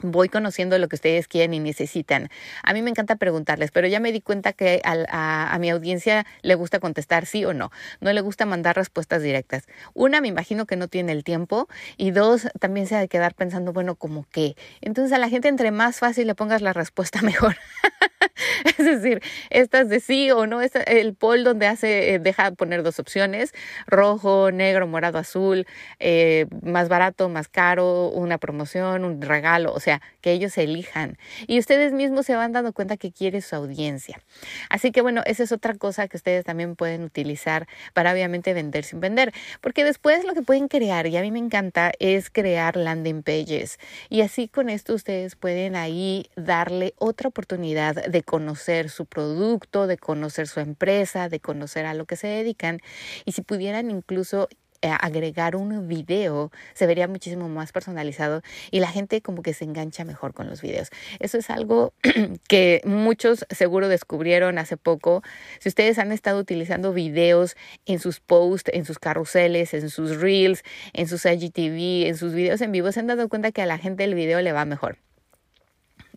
voy 0.03 0.29
conociendo 0.29 0.77
lo 0.77 0.87
que 0.87 0.95
ustedes 0.95 1.27
quieren 1.27 1.53
y 1.53 1.59
necesitan. 1.59 2.29
A 2.63 2.73
mí 2.73 2.81
me 2.81 2.89
encanta 2.89 3.15
preguntarles, 3.15 3.71
pero 3.71 3.87
ya 3.87 3.99
me 3.99 4.11
di 4.11 4.21
cuenta 4.21 4.53
que 4.53 4.81
a, 4.83 5.53
a, 5.53 5.59
mi 5.59 5.69
audiencia 5.69 6.25
le 6.41 6.55
gusta 6.55 6.79
contestar 6.79 7.25
sí 7.25 7.45
o 7.45 7.53
no. 7.53 7.71
No 8.01 8.13
le 8.13 8.21
gusta 8.21 8.45
mandar 8.45 8.75
respuestas 8.75 9.21
directas. 9.21 9.67
Una, 9.93 10.21
me 10.21 10.27
imagino 10.27 10.65
que 10.65 10.75
no 10.75 10.87
tiene 10.87 11.11
el 11.11 11.23
tiempo. 11.23 11.67
Y 11.97 12.11
dos, 12.11 12.47
también 12.59 12.87
se 12.87 12.95
ha 12.95 12.99
de 12.99 13.07
quedar 13.07 13.33
pensando, 13.33 13.73
bueno, 13.73 13.95
como 13.95 14.25
qué. 14.31 14.55
Entonces 14.81 15.13
a 15.13 15.17
la 15.17 15.29
gente 15.29 15.47
entre 15.47 15.71
más 15.71 15.99
fácil 15.99 16.27
le 16.27 16.35
pongas 16.35 16.61
la 16.61 16.73
respuesta, 16.73 17.21
mejor. 17.23 17.55
es 18.77 18.85
decir, 18.85 19.21
estas 19.49 19.89
de 19.89 19.99
sí 19.99 20.31
o 20.31 20.47
no, 20.47 20.61
es 20.61 20.71
el 20.87 21.15
poll 21.15 21.43
donde 21.43 21.67
hace, 21.67 22.13
eh, 22.13 22.19
deja 22.19 22.51
poner 22.51 22.83
dos 22.83 22.99
opciones, 22.99 23.53
rojo, 23.87 24.51
negro, 24.51 24.87
morado, 24.87 25.17
azul, 25.17 25.67
eh, 25.99 26.47
más 26.61 26.89
barato, 26.89 27.29
más 27.29 27.47
caro, 27.47 28.09
una 28.09 28.37
promoción, 28.37 29.03
un 29.05 29.21
regalo, 29.21 29.73
o 29.73 29.79
sea, 29.79 29.92
que 30.21 30.31
ellos 30.31 30.57
elijan. 30.57 31.17
Y 31.47 31.59
ustedes 31.59 31.93
mismos 31.93 32.25
se 32.25 32.35
van 32.35 32.51
dando 32.51 32.73
cuenta 32.73 32.97
que 32.97 33.11
quiere 33.11 33.41
su 33.41 33.55
audiencia. 33.55 34.21
Así 34.69 34.91
que 34.91 35.01
bueno, 35.01 35.21
esa 35.25 35.43
es 35.43 35.51
otra 35.51 35.75
cosa 35.75 36.07
que 36.07 36.17
ustedes 36.17 36.45
también 36.45 36.75
pueden 36.75 37.03
utilizar 37.03 37.67
para 37.93 38.13
obviamente 38.13 38.53
vender 38.53 38.83
sin 38.83 38.99
vender, 38.99 39.33
porque 39.61 39.83
después 39.83 40.23
lo 40.25 40.33
que 40.33 40.41
pueden 40.41 40.67
crear, 40.67 41.07
y 41.07 41.17
a 41.17 41.21
mí 41.21 41.31
me 41.31 41.39
encanta, 41.39 41.91
es 41.99 42.29
crear 42.29 42.77
landing 42.77 43.23
pages. 43.23 43.79
Y 44.09 44.21
así 44.21 44.47
con 44.47 44.69
esto 44.69 44.93
ustedes 44.93 45.35
pueden 45.35 45.75
ahí 45.75 46.29
darle 46.35 46.93
otra 46.97 47.29
oportunidad 47.29 47.95
de 47.95 48.23
conocer 48.23 48.89
su 48.89 49.05
producto, 49.05 49.87
de 49.87 49.97
conocer 49.97 50.47
su 50.47 50.59
empresa, 50.59 51.29
de 51.29 51.39
conocer 51.39 51.85
a 51.85 51.93
lo 51.93 52.05
que 52.05 52.15
se 52.15 52.27
dedican. 52.27 52.79
Y 53.25 53.33
si 53.33 53.41
pudieran 53.41 53.91
incluso 53.91 54.47
agregar 54.89 55.55
un 55.55 55.87
video 55.87 56.51
se 56.73 56.85
vería 56.85 57.07
muchísimo 57.07 57.49
más 57.49 57.71
personalizado 57.71 58.41
y 58.71 58.79
la 58.79 58.87
gente 58.87 59.21
como 59.21 59.41
que 59.41 59.53
se 59.53 59.65
engancha 59.65 60.03
mejor 60.05 60.33
con 60.33 60.49
los 60.49 60.61
videos. 60.61 60.89
Eso 61.19 61.37
es 61.37 61.49
algo 61.49 61.93
que 62.47 62.81
muchos 62.85 63.45
seguro 63.49 63.87
descubrieron 63.87 64.57
hace 64.57 64.77
poco. 64.77 65.23
Si 65.59 65.69
ustedes 65.69 65.97
han 65.99 66.11
estado 66.11 66.39
utilizando 66.39 66.93
videos 66.93 67.55
en 67.85 67.99
sus 67.99 68.19
posts, 68.19 68.71
en 68.73 68.85
sus 68.85 68.99
carruseles, 68.99 69.73
en 69.73 69.89
sus 69.89 70.19
reels, 70.19 70.63
en 70.93 71.07
sus 71.07 71.25
IGTV, 71.25 72.07
en 72.07 72.17
sus 72.17 72.33
videos 72.33 72.61
en 72.61 72.71
vivo, 72.71 72.91
se 72.91 72.99
han 72.99 73.07
dado 73.07 73.29
cuenta 73.29 73.51
que 73.51 73.61
a 73.61 73.65
la 73.65 73.77
gente 73.77 74.03
el 74.03 74.15
video 74.15 74.41
le 74.41 74.51
va 74.51 74.65
mejor 74.65 74.97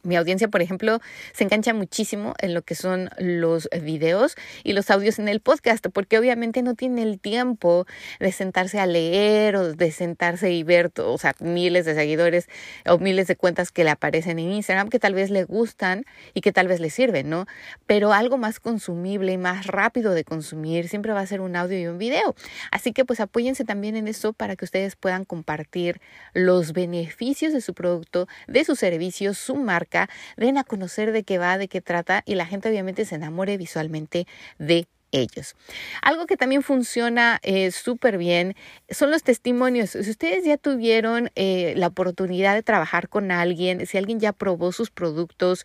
mi 0.07 0.17
audiencia, 0.17 0.49
por 0.49 0.63
ejemplo, 0.63 1.01
se 1.33 1.45
engancha 1.45 1.75
muchísimo 1.75 2.35
en 2.39 2.55
lo 2.55 2.63
que 2.63 2.75
son 2.75 3.11
los 3.19 3.69
videos 3.83 4.37
y 4.65 4.73
los 4.73 4.91
audios 4.91 5.19
en 5.19 5.29
el 5.29 5.41
podcast, 5.41 5.87
porque 5.93 6.19
obviamente 6.19 6.63
no 6.63 6.75
tiene 6.75 7.03
el 7.03 7.21
tiempo 7.21 7.87
de 8.21 8.33
sentarse 8.33 8.79
a 8.81 8.87
leer 8.87 9.57
o 9.57 9.75
de 9.75 9.91
sentarse 9.91 10.53
y 10.53 10.63
ver, 10.63 10.93
o 10.99 11.19
sea, 11.19 11.35
miles 11.41 11.85
de 11.85 11.95
seguidores 11.95 12.49
o 12.87 12.99
miles 12.99 13.27
de 13.27 13.37
cuentas 13.37 13.73
que 13.73 13.85
le 13.85 13.91
aparecen 13.91 14.39
en 14.39 14.53
Instagram 14.53 14.89
que 14.89 14.99
tal 14.99 15.15
vez 15.15 15.31
le 15.31 15.45
gustan 15.45 16.05
y 16.35 16.41
que 16.41 16.53
tal 16.53 16.69
vez 16.69 16.81
le 16.81 16.91
sirven, 16.91 17.29
¿no? 17.29 17.47
Pero 17.87 18.13
algo 18.13 18.39
más 18.39 18.61
consumible 18.61 19.33
y 19.33 19.39
más 19.39 19.67
rápido 19.67 20.13
de 20.13 20.25
consumir 20.25 20.89
siempre 20.89 21.13
va 21.13 21.21
a 21.21 21.27
ser 21.27 21.41
un 21.41 21.57
audio 21.57 21.79
y 21.79 21.87
un 21.87 21.99
video. 21.99 22.35
Así 22.71 22.93
que 22.93 23.05
pues 23.05 23.21
apóyense 23.21 23.65
también 23.65 23.97
en 23.97 24.09
eso 24.09 24.33
para 24.33 24.57
que 24.57 24.65
ustedes 24.65 24.97
puedan 24.97 25.25
compartir 25.25 26.01
los 26.33 26.73
beneficios 26.73 27.53
de 27.53 27.61
su 27.61 27.75
producto, 27.75 28.29
de 28.47 28.65
su 28.65 28.77
servicio, 28.77 29.35
su 29.35 29.57
marca 29.57 29.96
den 30.37 30.59
a 30.59 30.65
conocer 30.65 31.13
de 31.13 31.25
qué 31.25 31.39
va, 31.39 31.59
de 31.59 31.69
qué 31.69 31.81
trata 31.81 32.23
y 32.27 32.35
la 32.35 32.47
gente 32.47 32.69
obviamente 32.69 33.05
se 33.05 33.15
enamore 33.15 33.57
visualmente 33.57 34.27
de 34.59 34.87
ellos. 35.13 35.55
Algo 36.03 36.27
que 36.27 36.37
también 36.37 36.63
funciona 36.63 37.39
eh, 37.43 37.71
súper 37.71 38.19
bien 38.19 38.55
son 38.91 39.11
los 39.11 39.23
testimonios. 39.23 39.91
Si 39.91 40.11
ustedes 40.11 40.45
ya 40.45 40.57
tuvieron 40.57 41.31
eh, 41.35 41.75
la 41.77 41.89
oportunidad 41.89 42.55
de 42.55 42.63
trabajar 42.63 43.09
con 43.09 43.31
alguien, 43.31 43.87
si 43.87 43.99
alguien 43.99 44.21
ya 44.21 44.33
probó 44.33 44.73
sus 44.73 44.91
productos, 44.91 45.65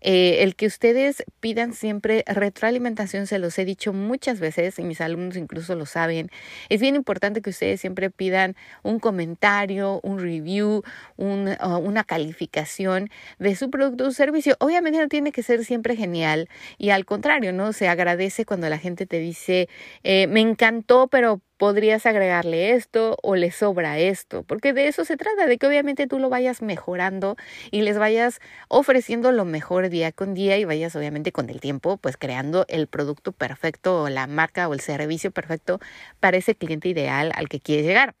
eh, 0.00 0.42
el 0.42 0.56
que 0.56 0.66
ustedes 0.66 1.24
pidan 1.40 1.72
siempre 1.74 2.24
retroalimentación, 2.26 3.26
se 3.26 3.38
los 3.38 3.58
he 3.58 3.64
dicho 3.64 3.92
muchas 3.92 4.40
veces 4.40 4.78
y 4.78 4.82
mis 4.82 5.00
alumnos 5.00 5.36
incluso 5.36 5.74
lo 5.74 5.86
saben. 5.86 6.30
Es 6.68 6.80
bien 6.80 6.96
importante 6.96 7.42
que 7.42 7.50
ustedes 7.50 7.80
siempre 7.80 8.10
pidan 8.10 8.56
un 8.82 8.98
comentario, 8.98 10.00
un 10.02 10.18
review, 10.18 10.82
uh, 11.16 11.24
una 11.24 12.04
calificación 12.04 13.10
de 13.38 13.56
su 13.56 13.70
producto 13.70 14.06
o 14.06 14.10
servicio. 14.10 14.56
Obviamente 14.60 14.98
no 14.98 15.08
tiene 15.08 15.32
que 15.32 15.42
ser 15.42 15.64
siempre 15.64 15.96
genial 15.96 16.48
y 16.78 16.90
al 16.90 17.04
contrario, 17.04 17.52
¿no? 17.52 17.72
Se 17.72 17.88
agradece 17.88 18.44
cuando 18.44 18.68
la 18.68 18.78
gente 18.82 19.06
te 19.06 19.18
dice, 19.18 19.68
eh, 20.02 20.26
me 20.26 20.40
encantó, 20.40 21.08
pero 21.08 21.40
podrías 21.56 22.04
agregarle 22.06 22.72
esto 22.72 23.16
o 23.22 23.36
le 23.36 23.50
sobra 23.52 23.98
esto, 23.98 24.42
porque 24.42 24.72
de 24.74 24.88
eso 24.88 25.04
se 25.04 25.16
trata, 25.16 25.46
de 25.46 25.58
que 25.58 25.66
obviamente 25.66 26.06
tú 26.06 26.18
lo 26.18 26.28
vayas 26.28 26.60
mejorando 26.60 27.36
y 27.70 27.82
les 27.82 27.98
vayas 27.98 28.40
ofreciendo 28.68 29.32
lo 29.32 29.44
mejor 29.44 29.88
día 29.88 30.12
con 30.12 30.34
día 30.34 30.58
y 30.58 30.64
vayas 30.64 30.96
obviamente 30.96 31.32
con 31.32 31.48
el 31.50 31.60
tiempo 31.60 31.96
pues 31.98 32.16
creando 32.16 32.66
el 32.68 32.88
producto 32.88 33.32
perfecto 33.32 34.02
o 34.02 34.08
la 34.10 34.26
marca 34.26 34.68
o 34.68 34.74
el 34.74 34.80
servicio 34.80 35.30
perfecto 35.30 35.78
para 36.20 36.36
ese 36.36 36.54
cliente 36.56 36.88
ideal 36.88 37.32
al 37.36 37.48
que 37.48 37.60
quieres 37.60 37.86
llegar. 37.86 38.14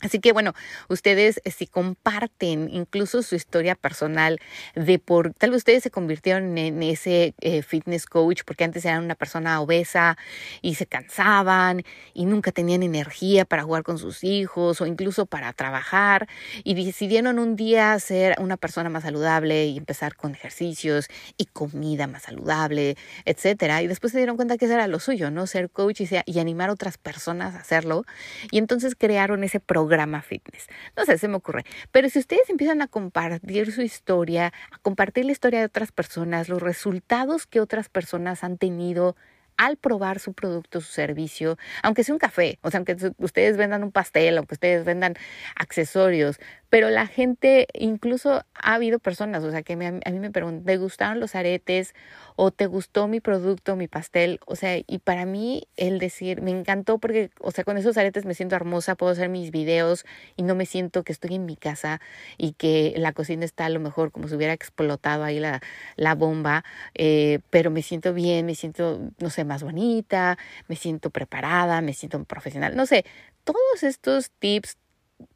Así 0.00 0.18
que 0.18 0.32
bueno, 0.32 0.54
ustedes 0.88 1.40
eh, 1.44 1.50
si 1.52 1.66
comparten 1.66 2.68
incluso 2.70 3.22
su 3.22 3.36
historia 3.36 3.76
personal 3.76 4.40
de 4.74 4.98
por, 4.98 5.32
tal 5.34 5.50
vez 5.50 5.58
ustedes 5.58 5.84
se 5.84 5.90
convirtieron 5.90 6.58
en 6.58 6.82
ese 6.82 7.34
eh, 7.40 7.62
fitness 7.62 8.04
coach 8.06 8.42
porque 8.44 8.64
antes 8.64 8.84
eran 8.84 9.04
una 9.04 9.14
persona 9.14 9.60
obesa 9.60 10.18
y 10.62 10.74
se 10.74 10.86
cansaban 10.86 11.84
y 12.12 12.26
nunca 12.26 12.50
tenían 12.50 12.82
energía 12.82 13.44
para 13.44 13.62
jugar 13.62 13.84
con 13.84 13.98
sus 13.98 14.24
hijos 14.24 14.80
o 14.80 14.86
incluso 14.86 15.26
para 15.26 15.52
trabajar 15.52 16.28
y 16.64 16.74
decidieron 16.74 17.38
un 17.38 17.54
día 17.54 17.98
ser 18.00 18.34
una 18.40 18.56
persona 18.56 18.90
más 18.90 19.04
saludable 19.04 19.66
y 19.66 19.78
empezar 19.78 20.16
con 20.16 20.34
ejercicios 20.34 21.06
y 21.38 21.46
comida 21.46 22.08
más 22.08 22.24
saludable, 22.24 22.96
etcétera. 23.24 23.80
Y 23.80 23.86
después 23.86 24.12
se 24.12 24.18
dieron 24.18 24.36
cuenta 24.36 24.58
que 24.58 24.64
eso 24.64 24.74
era 24.74 24.88
lo 24.88 24.98
suyo, 24.98 25.30
¿no? 25.30 25.46
Ser 25.46 25.70
coach 25.70 26.00
y, 26.00 26.08
y 26.26 26.40
animar 26.40 26.68
a 26.70 26.72
otras 26.72 26.98
personas 26.98 27.54
a 27.54 27.58
hacerlo. 27.58 28.04
Y 28.50 28.58
entonces 28.58 28.96
crearon 28.96 29.44
ese 29.44 29.60
programa 29.60 29.83
programa 29.84 30.22
fitness. 30.22 30.66
No 30.96 31.04
sé, 31.04 31.18
se 31.18 31.28
me 31.28 31.36
ocurre. 31.36 31.64
Pero 31.92 32.08
si 32.08 32.18
ustedes 32.18 32.48
empiezan 32.48 32.80
a 32.80 32.88
compartir 32.88 33.70
su 33.70 33.82
historia, 33.82 34.52
a 34.70 34.78
compartir 34.78 35.26
la 35.26 35.32
historia 35.32 35.58
de 35.60 35.66
otras 35.66 35.92
personas, 35.92 36.48
los 36.48 36.62
resultados 36.62 37.46
que 37.46 37.60
otras 37.60 37.90
personas 37.90 38.44
han 38.44 38.56
tenido 38.56 39.14
al 39.56 39.76
probar 39.76 40.18
su 40.18 40.32
producto, 40.32 40.80
su 40.80 40.90
servicio, 40.90 41.58
aunque 41.82 42.02
sea 42.02 42.14
un 42.14 42.18
café, 42.18 42.58
o 42.62 42.70
sea, 42.70 42.78
aunque 42.78 42.96
ustedes 43.18 43.56
vendan 43.56 43.84
un 43.84 43.92
pastel, 43.92 44.36
aunque 44.38 44.54
ustedes 44.54 44.84
vendan 44.84 45.14
accesorios, 45.54 46.40
pero 46.74 46.90
la 46.90 47.06
gente, 47.06 47.68
incluso 47.72 48.44
ha 48.52 48.74
habido 48.74 48.98
personas, 48.98 49.44
o 49.44 49.50
sea, 49.52 49.62
que 49.62 49.74
a 49.74 49.76
mí 49.76 50.18
me 50.18 50.32
preguntan, 50.32 50.64
¿te 50.64 50.76
gustaron 50.76 51.20
los 51.20 51.36
aretes? 51.36 51.94
¿O 52.34 52.50
te 52.50 52.66
gustó 52.66 53.06
mi 53.06 53.20
producto, 53.20 53.76
mi 53.76 53.86
pastel? 53.86 54.40
O 54.44 54.56
sea, 54.56 54.78
y 54.84 54.98
para 54.98 55.24
mí 55.24 55.68
el 55.76 56.00
decir, 56.00 56.42
me 56.42 56.50
encantó 56.50 56.98
porque, 56.98 57.30
o 57.38 57.52
sea, 57.52 57.62
con 57.62 57.78
esos 57.78 57.96
aretes 57.96 58.24
me 58.24 58.34
siento 58.34 58.56
hermosa, 58.56 58.96
puedo 58.96 59.12
hacer 59.12 59.28
mis 59.28 59.52
videos 59.52 60.04
y 60.34 60.42
no 60.42 60.56
me 60.56 60.66
siento 60.66 61.04
que 61.04 61.12
estoy 61.12 61.36
en 61.36 61.46
mi 61.46 61.54
casa 61.54 62.00
y 62.38 62.54
que 62.54 62.94
la 62.96 63.12
cocina 63.12 63.44
está 63.44 63.66
a 63.66 63.70
lo 63.70 63.78
mejor 63.78 64.10
como 64.10 64.26
si 64.26 64.34
hubiera 64.34 64.52
explotado 64.52 65.22
ahí 65.22 65.38
la, 65.38 65.60
la 65.94 66.16
bomba, 66.16 66.64
eh, 66.96 67.38
pero 67.50 67.70
me 67.70 67.82
siento 67.82 68.12
bien, 68.12 68.46
me 68.46 68.56
siento, 68.56 68.98
no 69.20 69.30
sé, 69.30 69.44
más 69.44 69.62
bonita, 69.62 70.38
me 70.66 70.74
siento 70.74 71.10
preparada, 71.10 71.80
me 71.82 71.92
siento 71.92 72.24
profesional, 72.24 72.74
no 72.74 72.84
sé, 72.86 73.04
todos 73.44 73.82
estos 73.82 74.32
tips, 74.40 74.76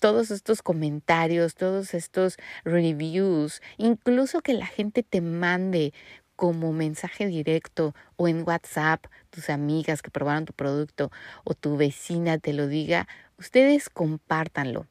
todos 0.01 0.31
estos 0.31 0.63
comentarios, 0.63 1.55
todos 1.55 1.95
estos 1.95 2.37
reviews, 2.65 3.61
incluso 3.77 4.41
que 4.41 4.55
la 4.55 4.67
gente 4.67 5.03
te 5.03 5.21
mande 5.21 5.93
como 6.37 6.73
mensaje 6.73 7.27
directo 7.27 7.95
o 8.17 8.29
en 8.29 8.45
WhatsApp, 8.47 9.07
tus 9.31 9.51
amigas 9.51 10.03
que 10.03 10.11
probaron 10.11 10.45
tu 10.45 10.53
producto 10.53 11.11
o 11.45 11.55
tu 11.55 11.77
vecina 11.77 12.39
te 12.39 12.53
lo 12.53 12.69
diga, 12.69 13.09
ustedes 13.39 13.91
compártanlo 13.91 14.87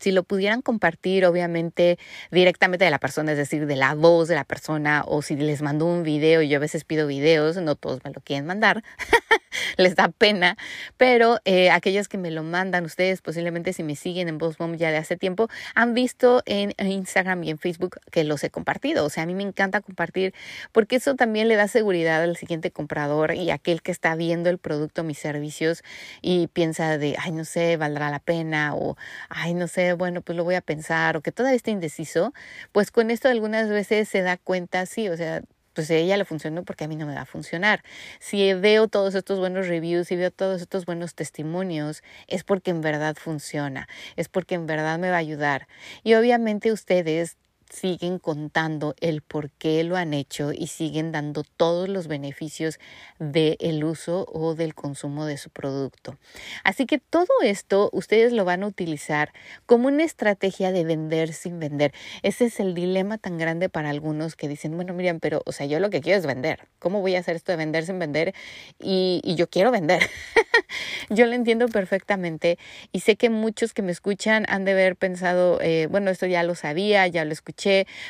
si 0.00 0.12
lo 0.12 0.22
pudieran 0.22 0.62
compartir, 0.62 1.26
obviamente, 1.26 1.98
directamente 2.30 2.84
de 2.84 2.90
la 2.90 2.98
persona, 2.98 3.32
es 3.32 3.38
decir, 3.38 3.66
de 3.66 3.76
la 3.76 3.94
voz 3.94 4.28
de 4.28 4.34
la 4.34 4.44
persona, 4.44 5.04
o 5.06 5.22
si 5.22 5.36
les 5.36 5.62
mando 5.62 5.86
un 5.86 6.02
video, 6.02 6.42
yo 6.42 6.56
a 6.56 6.60
veces 6.60 6.84
pido 6.84 7.06
videos, 7.06 7.56
no 7.56 7.74
todos 7.74 8.04
me 8.04 8.10
lo 8.10 8.20
quieren 8.20 8.46
mandar, 8.46 8.82
les 9.76 9.94
da 9.96 10.08
pena, 10.08 10.56
pero 10.96 11.38
eh, 11.44 11.70
aquellos 11.70 12.08
que 12.08 12.18
me 12.18 12.30
lo 12.30 12.42
mandan, 12.42 12.84
ustedes 12.84 13.22
posiblemente 13.22 13.72
si 13.72 13.82
me 13.82 13.96
siguen 13.96 14.28
en 14.28 14.38
BossMom 14.38 14.76
ya 14.76 14.90
de 14.90 14.96
hace 14.96 15.16
tiempo, 15.16 15.48
han 15.74 15.94
visto 15.94 16.42
en 16.46 16.74
Instagram 16.78 17.44
y 17.44 17.50
en 17.50 17.58
Facebook 17.58 17.98
que 18.10 18.24
los 18.24 18.42
he 18.44 18.50
compartido. 18.50 19.04
O 19.04 19.10
sea, 19.10 19.24
a 19.24 19.26
mí 19.26 19.34
me 19.34 19.42
encanta 19.42 19.80
compartir 19.80 20.34
porque 20.72 20.96
eso 20.96 21.14
también 21.14 21.48
le 21.48 21.56
da 21.56 21.68
seguridad 21.68 22.22
al 22.22 22.36
siguiente 22.36 22.70
comprador 22.70 23.34
y 23.34 23.50
aquel 23.50 23.82
que 23.82 23.92
está 23.92 24.14
viendo 24.14 24.50
el 24.50 24.58
producto, 24.58 25.04
mis 25.04 25.18
servicios 25.18 25.82
y 26.22 26.48
piensa 26.48 26.98
de, 26.98 27.16
ay, 27.18 27.32
no 27.32 27.44
sé, 27.44 27.76
valdrá 27.76 28.10
la 28.10 28.20
pena 28.20 28.74
o, 28.74 28.96
ay, 29.28 29.54
no 29.54 29.68
sé, 29.68 29.83
bueno, 29.92 30.22
pues 30.22 30.36
lo 30.36 30.44
voy 30.44 30.54
a 30.54 30.60
pensar 30.62 31.16
o 31.16 31.20
que 31.22 31.32
todavía 31.32 31.56
está 31.56 31.70
indeciso, 31.70 32.32
pues 32.72 32.90
con 32.90 33.10
esto 33.10 33.28
algunas 33.28 33.68
veces 33.68 34.08
se 34.08 34.22
da 34.22 34.36
cuenta, 34.38 34.86
sí, 34.86 35.08
o 35.08 35.16
sea, 35.16 35.42
pues 35.74 35.90
a 35.90 35.94
ella 35.94 36.16
le 36.16 36.24
funcionó 36.24 36.64
porque 36.64 36.84
a 36.84 36.88
mí 36.88 36.96
no 36.96 37.06
me 37.06 37.14
va 37.14 37.22
a 37.22 37.26
funcionar. 37.26 37.82
Si 38.20 38.54
veo 38.54 38.88
todos 38.88 39.14
estos 39.14 39.38
buenos 39.38 39.68
reviews, 39.68 40.10
y 40.10 40.16
veo 40.16 40.30
todos 40.30 40.62
estos 40.62 40.86
buenos 40.86 41.14
testimonios, 41.14 42.02
es 42.28 42.44
porque 42.44 42.70
en 42.70 42.80
verdad 42.80 43.16
funciona, 43.16 43.88
es 44.16 44.28
porque 44.28 44.54
en 44.54 44.66
verdad 44.66 44.98
me 44.98 45.10
va 45.10 45.16
a 45.16 45.18
ayudar. 45.18 45.66
Y 46.02 46.14
obviamente 46.14 46.72
ustedes 46.72 47.36
siguen 47.70 48.18
contando 48.18 48.94
el 49.00 49.22
por 49.22 49.50
qué 49.50 49.82
lo 49.84 49.96
han 49.96 50.14
hecho 50.14 50.52
y 50.52 50.68
siguen 50.68 51.12
dando 51.12 51.44
todos 51.56 51.88
los 51.88 52.06
beneficios 52.06 52.78
del 53.18 53.84
uso 53.84 54.26
o 54.32 54.54
del 54.54 54.74
consumo 54.74 55.26
de 55.26 55.38
su 55.38 55.50
producto. 55.50 56.18
Así 56.62 56.86
que 56.86 56.98
todo 56.98 57.28
esto 57.42 57.90
ustedes 57.92 58.32
lo 58.32 58.44
van 58.44 58.62
a 58.62 58.66
utilizar 58.66 59.32
como 59.66 59.88
una 59.88 60.04
estrategia 60.04 60.72
de 60.72 60.84
vender 60.84 61.32
sin 61.32 61.58
vender. 61.58 61.92
Ese 62.22 62.46
es 62.46 62.60
el 62.60 62.74
dilema 62.74 63.18
tan 63.18 63.38
grande 63.38 63.68
para 63.68 63.90
algunos 63.90 64.36
que 64.36 64.48
dicen, 64.48 64.76
bueno, 64.76 64.94
Miriam, 64.94 65.20
pero, 65.20 65.42
o 65.46 65.52
sea, 65.52 65.66
yo 65.66 65.80
lo 65.80 65.90
que 65.90 66.00
quiero 66.00 66.18
es 66.18 66.26
vender. 66.26 66.68
¿Cómo 66.78 67.00
voy 67.00 67.16
a 67.16 67.20
hacer 67.20 67.36
esto 67.36 67.52
de 67.52 67.56
vender 67.56 67.86
sin 67.86 67.98
vender? 67.98 68.34
Y 68.78 69.34
yo 69.36 69.48
quiero 69.48 69.70
vender. 69.70 70.02
yo 71.10 71.26
lo 71.26 71.32
entiendo 71.32 71.68
perfectamente 71.68 72.58
y 72.92 73.00
sé 73.00 73.16
que 73.16 73.30
muchos 73.30 73.72
que 73.72 73.82
me 73.82 73.92
escuchan 73.92 74.44
han 74.48 74.64
de 74.64 74.72
haber 74.72 74.96
pensado, 74.96 75.60
eh, 75.60 75.88
bueno, 75.90 76.10
esto 76.10 76.26
ya 76.26 76.42
lo 76.42 76.54
sabía, 76.54 77.06
ya 77.06 77.24
lo 77.24 77.32
escuché 77.32 77.54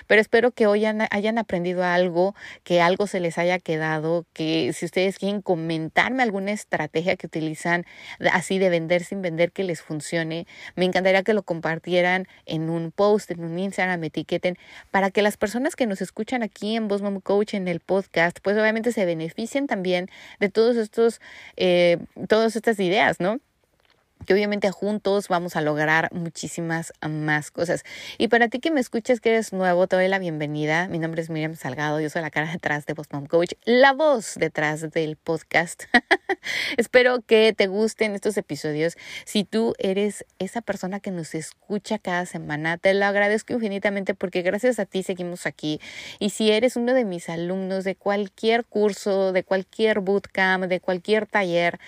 pero 0.06 0.20
espero 0.20 0.50
que 0.50 0.66
hoy 0.66 0.84
hayan 0.84 1.38
aprendido 1.38 1.84
algo, 1.84 2.34
que 2.62 2.80
algo 2.80 3.06
se 3.06 3.20
les 3.20 3.38
haya 3.38 3.58
quedado, 3.58 4.26
que 4.32 4.72
si 4.72 4.84
ustedes 4.84 5.18
quieren 5.18 5.42
comentarme 5.42 6.22
alguna 6.22 6.52
estrategia 6.52 7.16
que 7.16 7.26
utilizan 7.26 7.84
así 8.32 8.58
de 8.58 8.68
vender 8.68 9.04
sin 9.04 9.22
vender 9.22 9.52
que 9.52 9.64
les 9.64 9.82
funcione, 9.82 10.46
me 10.76 10.84
encantaría 10.84 11.22
que 11.22 11.34
lo 11.34 11.42
compartieran 11.42 12.26
en 12.46 12.70
un 12.70 12.90
post, 12.90 13.30
en 13.30 13.44
un 13.44 13.58
Instagram, 13.58 14.02
etiqueten, 14.04 14.56
para 14.90 15.10
que 15.10 15.22
las 15.22 15.36
personas 15.36 15.76
que 15.76 15.86
nos 15.86 16.00
escuchan 16.00 16.42
aquí 16.42 16.76
en 16.76 16.88
Boss 16.88 17.02
Mom 17.02 17.20
Coach, 17.20 17.54
en 17.54 17.68
el 17.68 17.80
podcast, 17.80 18.38
pues 18.42 18.56
obviamente 18.56 18.92
se 18.92 19.04
beneficien 19.04 19.66
también 19.66 20.08
de 20.40 20.48
todos 20.48 20.76
estos, 20.76 21.20
eh, 21.56 21.98
estas 22.56 22.78
ideas, 22.80 23.20
¿no? 23.20 23.38
Que 24.24 24.32
obviamente 24.32 24.70
juntos 24.70 25.28
vamos 25.28 25.56
a 25.56 25.60
lograr 25.60 26.08
muchísimas 26.12 26.92
más 27.06 27.50
cosas. 27.50 27.84
Y 28.16 28.28
para 28.28 28.48
ti 28.48 28.58
que 28.58 28.70
me 28.70 28.80
escuchas, 28.80 29.20
que 29.20 29.30
eres 29.30 29.52
nuevo, 29.52 29.86
te 29.86 29.96
doy 29.96 30.08
la 30.08 30.18
bienvenida. 30.18 30.88
Mi 30.88 30.98
nombre 30.98 31.20
es 31.20 31.28
Miriam 31.28 31.56
Salgado, 31.56 32.00
yo 32.00 32.08
soy 32.08 32.22
la 32.22 32.30
cara 32.30 32.50
detrás 32.50 32.86
de 32.86 32.94
Boss 32.94 33.08
Mom 33.12 33.26
Coach, 33.26 33.52
la 33.64 33.92
voz 33.92 34.34
detrás 34.36 34.90
del 34.92 35.16
podcast. 35.16 35.84
Espero 36.76 37.20
que 37.20 37.52
te 37.52 37.66
gusten 37.66 38.14
estos 38.14 38.36
episodios. 38.36 38.96
Si 39.24 39.44
tú 39.44 39.74
eres 39.78 40.24
esa 40.38 40.62
persona 40.62 41.00
que 41.00 41.10
nos 41.10 41.34
escucha 41.34 41.98
cada 41.98 42.24
semana, 42.24 42.78
te 42.78 42.94
lo 42.94 43.04
agradezco 43.04 43.52
infinitamente 43.52 44.14
porque 44.14 44.42
gracias 44.42 44.78
a 44.78 44.86
ti 44.86 45.02
seguimos 45.02 45.46
aquí. 45.46 45.80
Y 46.18 46.30
si 46.30 46.50
eres 46.50 46.76
uno 46.76 46.94
de 46.94 47.04
mis 47.04 47.28
alumnos 47.28 47.84
de 47.84 47.94
cualquier 47.94 48.64
curso, 48.64 49.32
de 49.32 49.44
cualquier 49.44 50.00
bootcamp, 50.00 50.64
de 50.64 50.80
cualquier 50.80 51.26
taller, 51.26 51.78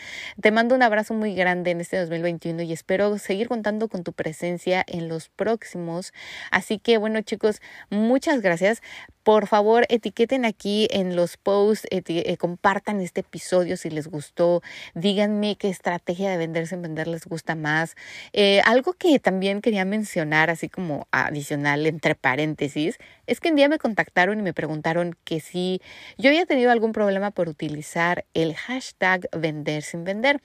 te 0.41 0.51
mando 0.51 0.75
un 0.75 0.83
abrazo 0.83 1.15
muy 1.15 1.35
grande 1.35 1.71
en 1.71 1.81
este 1.81 1.97
2020 1.97 2.16
y 2.17 2.73
espero 2.73 3.19
seguir 3.19 3.49
contando 3.49 3.89
con 3.89 4.03
tu 4.03 4.13
presencia 4.13 4.85
en 4.87 5.09
los 5.09 5.29
próximos. 5.29 6.13
Así 6.51 6.79
que 6.79 6.99
bueno 6.99 7.21
chicos, 7.21 7.61
muchas 7.91 8.41
gracias. 8.41 8.83
Por 9.23 9.49
favor, 9.49 9.87
etiqueten 9.89 10.45
aquí 10.45 10.87
en 10.93 11.17
los 11.17 11.37
posts, 11.37 11.89
eh, 11.91 12.37
compartan 12.37 13.01
este 13.01 13.23
episodio 13.23 13.77
si 13.77 13.91
les 13.91 14.07
gustó, 14.07 14.63
díganme 14.95 15.57
qué 15.57 15.69
estrategia 15.69 16.31
de 16.31 16.37
venderse 16.37 16.77
en 16.77 16.83
vender 16.83 17.09
les 17.09 17.27
gusta 17.27 17.57
más. 17.57 17.97
Eh, 18.33 18.61
algo 18.65 18.93
que 18.93 19.19
también 19.19 19.63
quería 19.63 19.85
mencionar, 19.85 20.49
así 20.49 20.69
como 20.69 21.09
adicional 21.11 21.87
entre 21.87 22.15
paréntesis, 22.15 22.99
es 23.27 23.41
que 23.41 23.49
un 23.49 23.57
día 23.57 23.69
me 23.69 23.79
contactaron 23.79 24.39
y 24.39 24.43
me 24.43 24.55
preguntaron 24.55 25.17
que 25.25 25.41
si 25.41 25.81
yo 26.19 26.31
había 26.31 26.47
tenido 26.47 26.71
algún 26.71 26.93
problema 26.93 27.33
por 27.33 27.49
utilizar 27.49 28.27
el 28.33 28.55
hashtag 28.55 29.29
vender 29.33 29.83
sin 29.83 30.05
vender. 30.05 30.41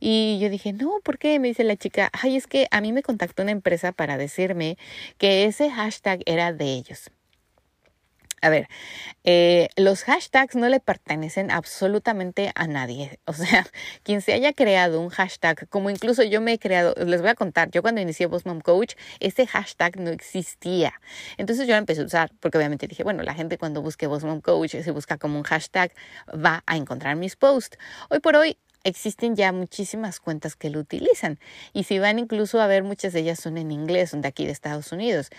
Y 0.00 0.38
yo 0.40 0.50
dije, 0.50 0.72
no, 0.72 1.00
¿por 1.02 1.18
qué? 1.18 1.38
Me 1.38 1.48
dice 1.48 1.64
la 1.64 1.76
chica, 1.76 2.10
ay, 2.12 2.36
es 2.36 2.46
que 2.46 2.68
a 2.70 2.80
mí 2.80 2.92
me 2.92 3.02
contactó 3.02 3.42
una 3.42 3.52
empresa 3.52 3.92
para 3.92 4.16
decirme 4.16 4.78
que 5.18 5.44
ese 5.44 5.70
hashtag 5.70 6.20
era 6.26 6.52
de 6.52 6.66
ellos. 6.66 7.10
A 8.40 8.50
ver, 8.50 8.68
eh, 9.24 9.68
los 9.76 10.04
hashtags 10.04 10.54
no 10.54 10.68
le 10.68 10.78
pertenecen 10.78 11.50
absolutamente 11.50 12.52
a 12.54 12.66
nadie. 12.66 13.18
O 13.28 13.32
sea, 13.34 13.66
quien 14.02 14.20
se 14.22 14.32
haya 14.32 14.52
creado 14.52 15.00
un 15.00 15.10
hashtag, 15.10 15.68
como 15.68 15.90
incluso 15.90 16.22
yo 16.22 16.40
me 16.40 16.54
he 16.54 16.58
creado, 16.58 16.94
les 17.04 17.20
voy 17.20 17.30
a 17.30 17.34
contar, 17.34 17.70
yo 17.70 17.82
cuando 17.82 18.00
inicié 18.00 18.26
Boss 18.26 18.44
Coach, 18.64 18.94
ese 19.20 19.46
hashtag 19.46 20.00
no 20.00 20.10
existía. 20.10 20.94
Entonces 21.36 21.66
yo 21.66 21.74
lo 21.74 21.78
empecé 21.78 22.00
a 22.02 22.04
usar, 22.04 22.32
porque 22.40 22.58
obviamente 22.58 22.86
dije, 22.86 23.04
bueno, 23.04 23.22
la 23.22 23.34
gente 23.34 23.58
cuando 23.58 23.82
busque 23.82 24.06
Boss 24.06 24.24
Coach, 24.42 24.76
se 24.82 24.90
busca 24.90 25.18
como 25.18 25.38
un 25.38 25.44
hashtag, 25.44 25.92
va 26.32 26.62
a 26.66 26.76
encontrar 26.76 27.16
mis 27.16 27.36
posts. 27.36 27.78
Hoy 28.08 28.20
por 28.20 28.36
hoy 28.36 28.56
existen 28.84 29.36
ya 29.36 29.52
muchísimas 29.52 30.20
cuentas 30.20 30.56
que 30.56 30.70
lo 30.70 30.80
utilizan. 30.80 31.38
Y 31.72 31.84
si 31.84 31.98
van 31.98 32.18
incluso 32.18 32.60
a 32.60 32.66
ver, 32.66 32.84
muchas 32.84 33.12
de 33.12 33.20
ellas 33.20 33.40
son 33.40 33.58
en 33.58 33.70
inglés, 33.70 34.10
son 34.10 34.22
de 34.22 34.28
aquí 34.28 34.46
de 34.46 34.52
Estados 34.52 34.92
Unidos. 34.92 35.30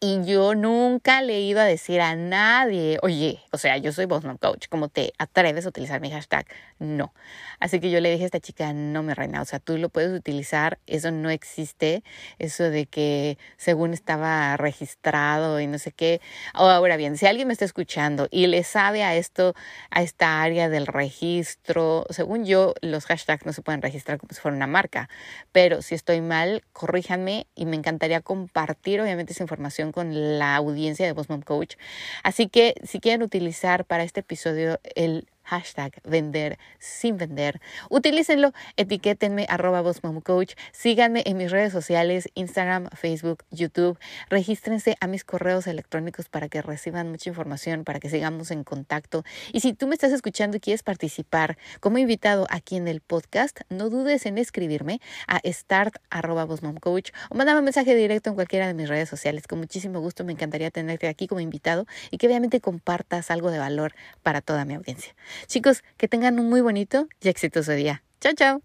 Y 0.00 0.24
yo 0.24 0.54
nunca 0.54 1.22
le 1.22 1.40
iba 1.40 1.62
a 1.62 1.66
decir 1.66 2.00
a 2.00 2.14
nadie, 2.14 2.98
oye, 3.02 3.40
o 3.50 3.58
sea, 3.58 3.78
yo 3.78 3.90
soy 3.90 4.04
Bosman 4.04 4.36
Coach, 4.36 4.66
¿cómo 4.68 4.88
te 4.88 5.12
atreves 5.18 5.66
a 5.66 5.70
utilizar 5.70 6.00
mi 6.00 6.08
hashtag? 6.08 6.46
No. 6.78 7.12
Así 7.58 7.80
que 7.80 7.90
yo 7.90 8.00
le 8.00 8.12
dije 8.12 8.22
a 8.22 8.26
esta 8.26 8.38
chica, 8.38 8.72
no 8.72 9.02
me 9.02 9.16
reina, 9.16 9.42
o 9.42 9.44
sea, 9.44 9.58
tú 9.58 9.76
lo 9.76 9.88
puedes 9.88 10.16
utilizar, 10.16 10.78
eso 10.86 11.10
no 11.10 11.30
existe, 11.30 12.04
eso 12.38 12.62
de 12.62 12.86
que 12.86 13.38
según 13.56 13.92
estaba 13.92 14.56
registrado 14.56 15.58
y 15.58 15.66
no 15.66 15.80
sé 15.80 15.90
qué. 15.90 16.20
Ahora 16.54 16.96
bien, 16.96 17.18
si 17.18 17.26
alguien 17.26 17.48
me 17.48 17.52
está 17.52 17.64
escuchando 17.64 18.28
y 18.30 18.46
le 18.46 18.62
sabe 18.62 19.02
a 19.02 19.16
esto, 19.16 19.54
a 19.90 20.02
esta 20.02 20.42
área 20.42 20.68
del 20.68 20.86
registro, 20.86 22.06
según 22.10 22.44
yo, 22.44 22.74
los 22.88 23.06
hashtags 23.06 23.46
no 23.46 23.52
se 23.52 23.62
pueden 23.62 23.82
registrar 23.82 24.18
como 24.18 24.32
si 24.32 24.40
fuera 24.40 24.56
una 24.56 24.66
marca, 24.66 25.08
pero 25.52 25.82
si 25.82 25.94
estoy 25.94 26.20
mal, 26.20 26.62
corríjanme 26.72 27.46
y 27.54 27.66
me 27.66 27.76
encantaría 27.76 28.20
compartir, 28.20 29.00
obviamente, 29.00 29.32
esa 29.32 29.44
información 29.44 29.92
con 29.92 30.38
la 30.38 30.56
audiencia 30.56 31.06
de 31.06 31.12
Boss 31.12 31.28
Mom 31.28 31.42
Coach. 31.42 31.76
Así 32.22 32.48
que 32.48 32.74
si 32.82 33.00
quieren 33.00 33.22
utilizar 33.22 33.84
para 33.84 34.02
este 34.02 34.20
episodio 34.20 34.80
el 34.94 35.28
hashtag 35.48 36.00
vender 36.04 36.58
sin 36.78 37.16
vender. 37.16 37.60
Utilícenlo, 37.88 38.52
etiquétenme 38.76 39.46
arroba 39.48 39.82
Coach, 40.22 40.54
síganme 40.72 41.22
en 41.24 41.38
mis 41.38 41.50
redes 41.50 41.72
sociales, 41.72 42.28
Instagram, 42.34 42.88
Facebook, 42.90 43.44
YouTube, 43.50 43.98
regístrense 44.28 44.96
a 45.00 45.06
mis 45.06 45.24
correos 45.24 45.66
electrónicos 45.66 46.28
para 46.28 46.48
que 46.48 46.60
reciban 46.60 47.10
mucha 47.10 47.30
información, 47.30 47.84
para 47.84 47.98
que 47.98 48.10
sigamos 48.10 48.50
en 48.50 48.62
contacto. 48.62 49.24
Y 49.52 49.60
si 49.60 49.72
tú 49.72 49.86
me 49.86 49.94
estás 49.94 50.12
escuchando 50.12 50.58
y 50.58 50.60
quieres 50.60 50.82
participar 50.82 51.56
como 51.80 51.98
invitado 51.98 52.46
aquí 52.50 52.76
en 52.76 52.86
el 52.86 53.00
podcast, 53.00 53.60
no 53.70 53.88
dudes 53.88 54.26
en 54.26 54.36
escribirme 54.36 55.00
a 55.26 55.40
start 55.50 55.96
arroba 56.10 56.46
Coach 56.80 57.10
o 57.30 57.34
mandame 57.34 57.60
un 57.60 57.64
mensaje 57.64 57.94
directo 57.94 58.28
en 58.30 58.34
cualquiera 58.34 58.66
de 58.66 58.74
mis 58.74 58.88
redes 58.88 59.08
sociales. 59.08 59.46
Con 59.46 59.58
muchísimo 59.58 60.00
gusto 60.00 60.24
me 60.24 60.32
encantaría 60.32 60.70
tenerte 60.70 61.08
aquí 61.08 61.26
como 61.26 61.40
invitado 61.40 61.86
y 62.10 62.18
que 62.18 62.26
obviamente 62.26 62.60
compartas 62.60 63.30
algo 63.30 63.50
de 63.50 63.58
valor 63.58 63.94
para 64.22 64.42
toda 64.42 64.64
mi 64.64 64.74
audiencia. 64.74 65.14
Chicos, 65.46 65.82
que 65.96 66.08
tengan 66.08 66.38
un 66.38 66.48
muy 66.48 66.60
bonito 66.60 67.08
y 67.20 67.28
exitoso 67.28 67.72
día. 67.72 68.02
Chao, 68.20 68.32
chao. 68.34 68.62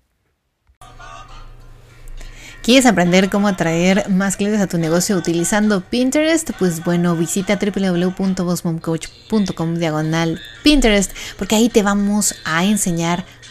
¿Quieres 2.64 2.86
aprender 2.86 3.30
cómo 3.30 3.50
atraer 3.50 4.10
más 4.10 4.38
clientes 4.38 4.62
a 4.62 4.68
tu 4.68 4.78
negocio 4.78 5.18
utilizando 5.18 5.82
Pinterest? 5.82 6.52
Pues 6.58 6.82
bueno, 6.86 7.14
visita 7.14 7.60
www.bossmomcoach.com 7.60 9.76
diagonal 9.76 10.40
Pinterest 10.64 11.12
porque 11.38 11.56
ahí 11.56 11.68
te 11.68 11.84
vamos 11.84 12.36
a 12.46 12.64
enseñar 12.64 13.26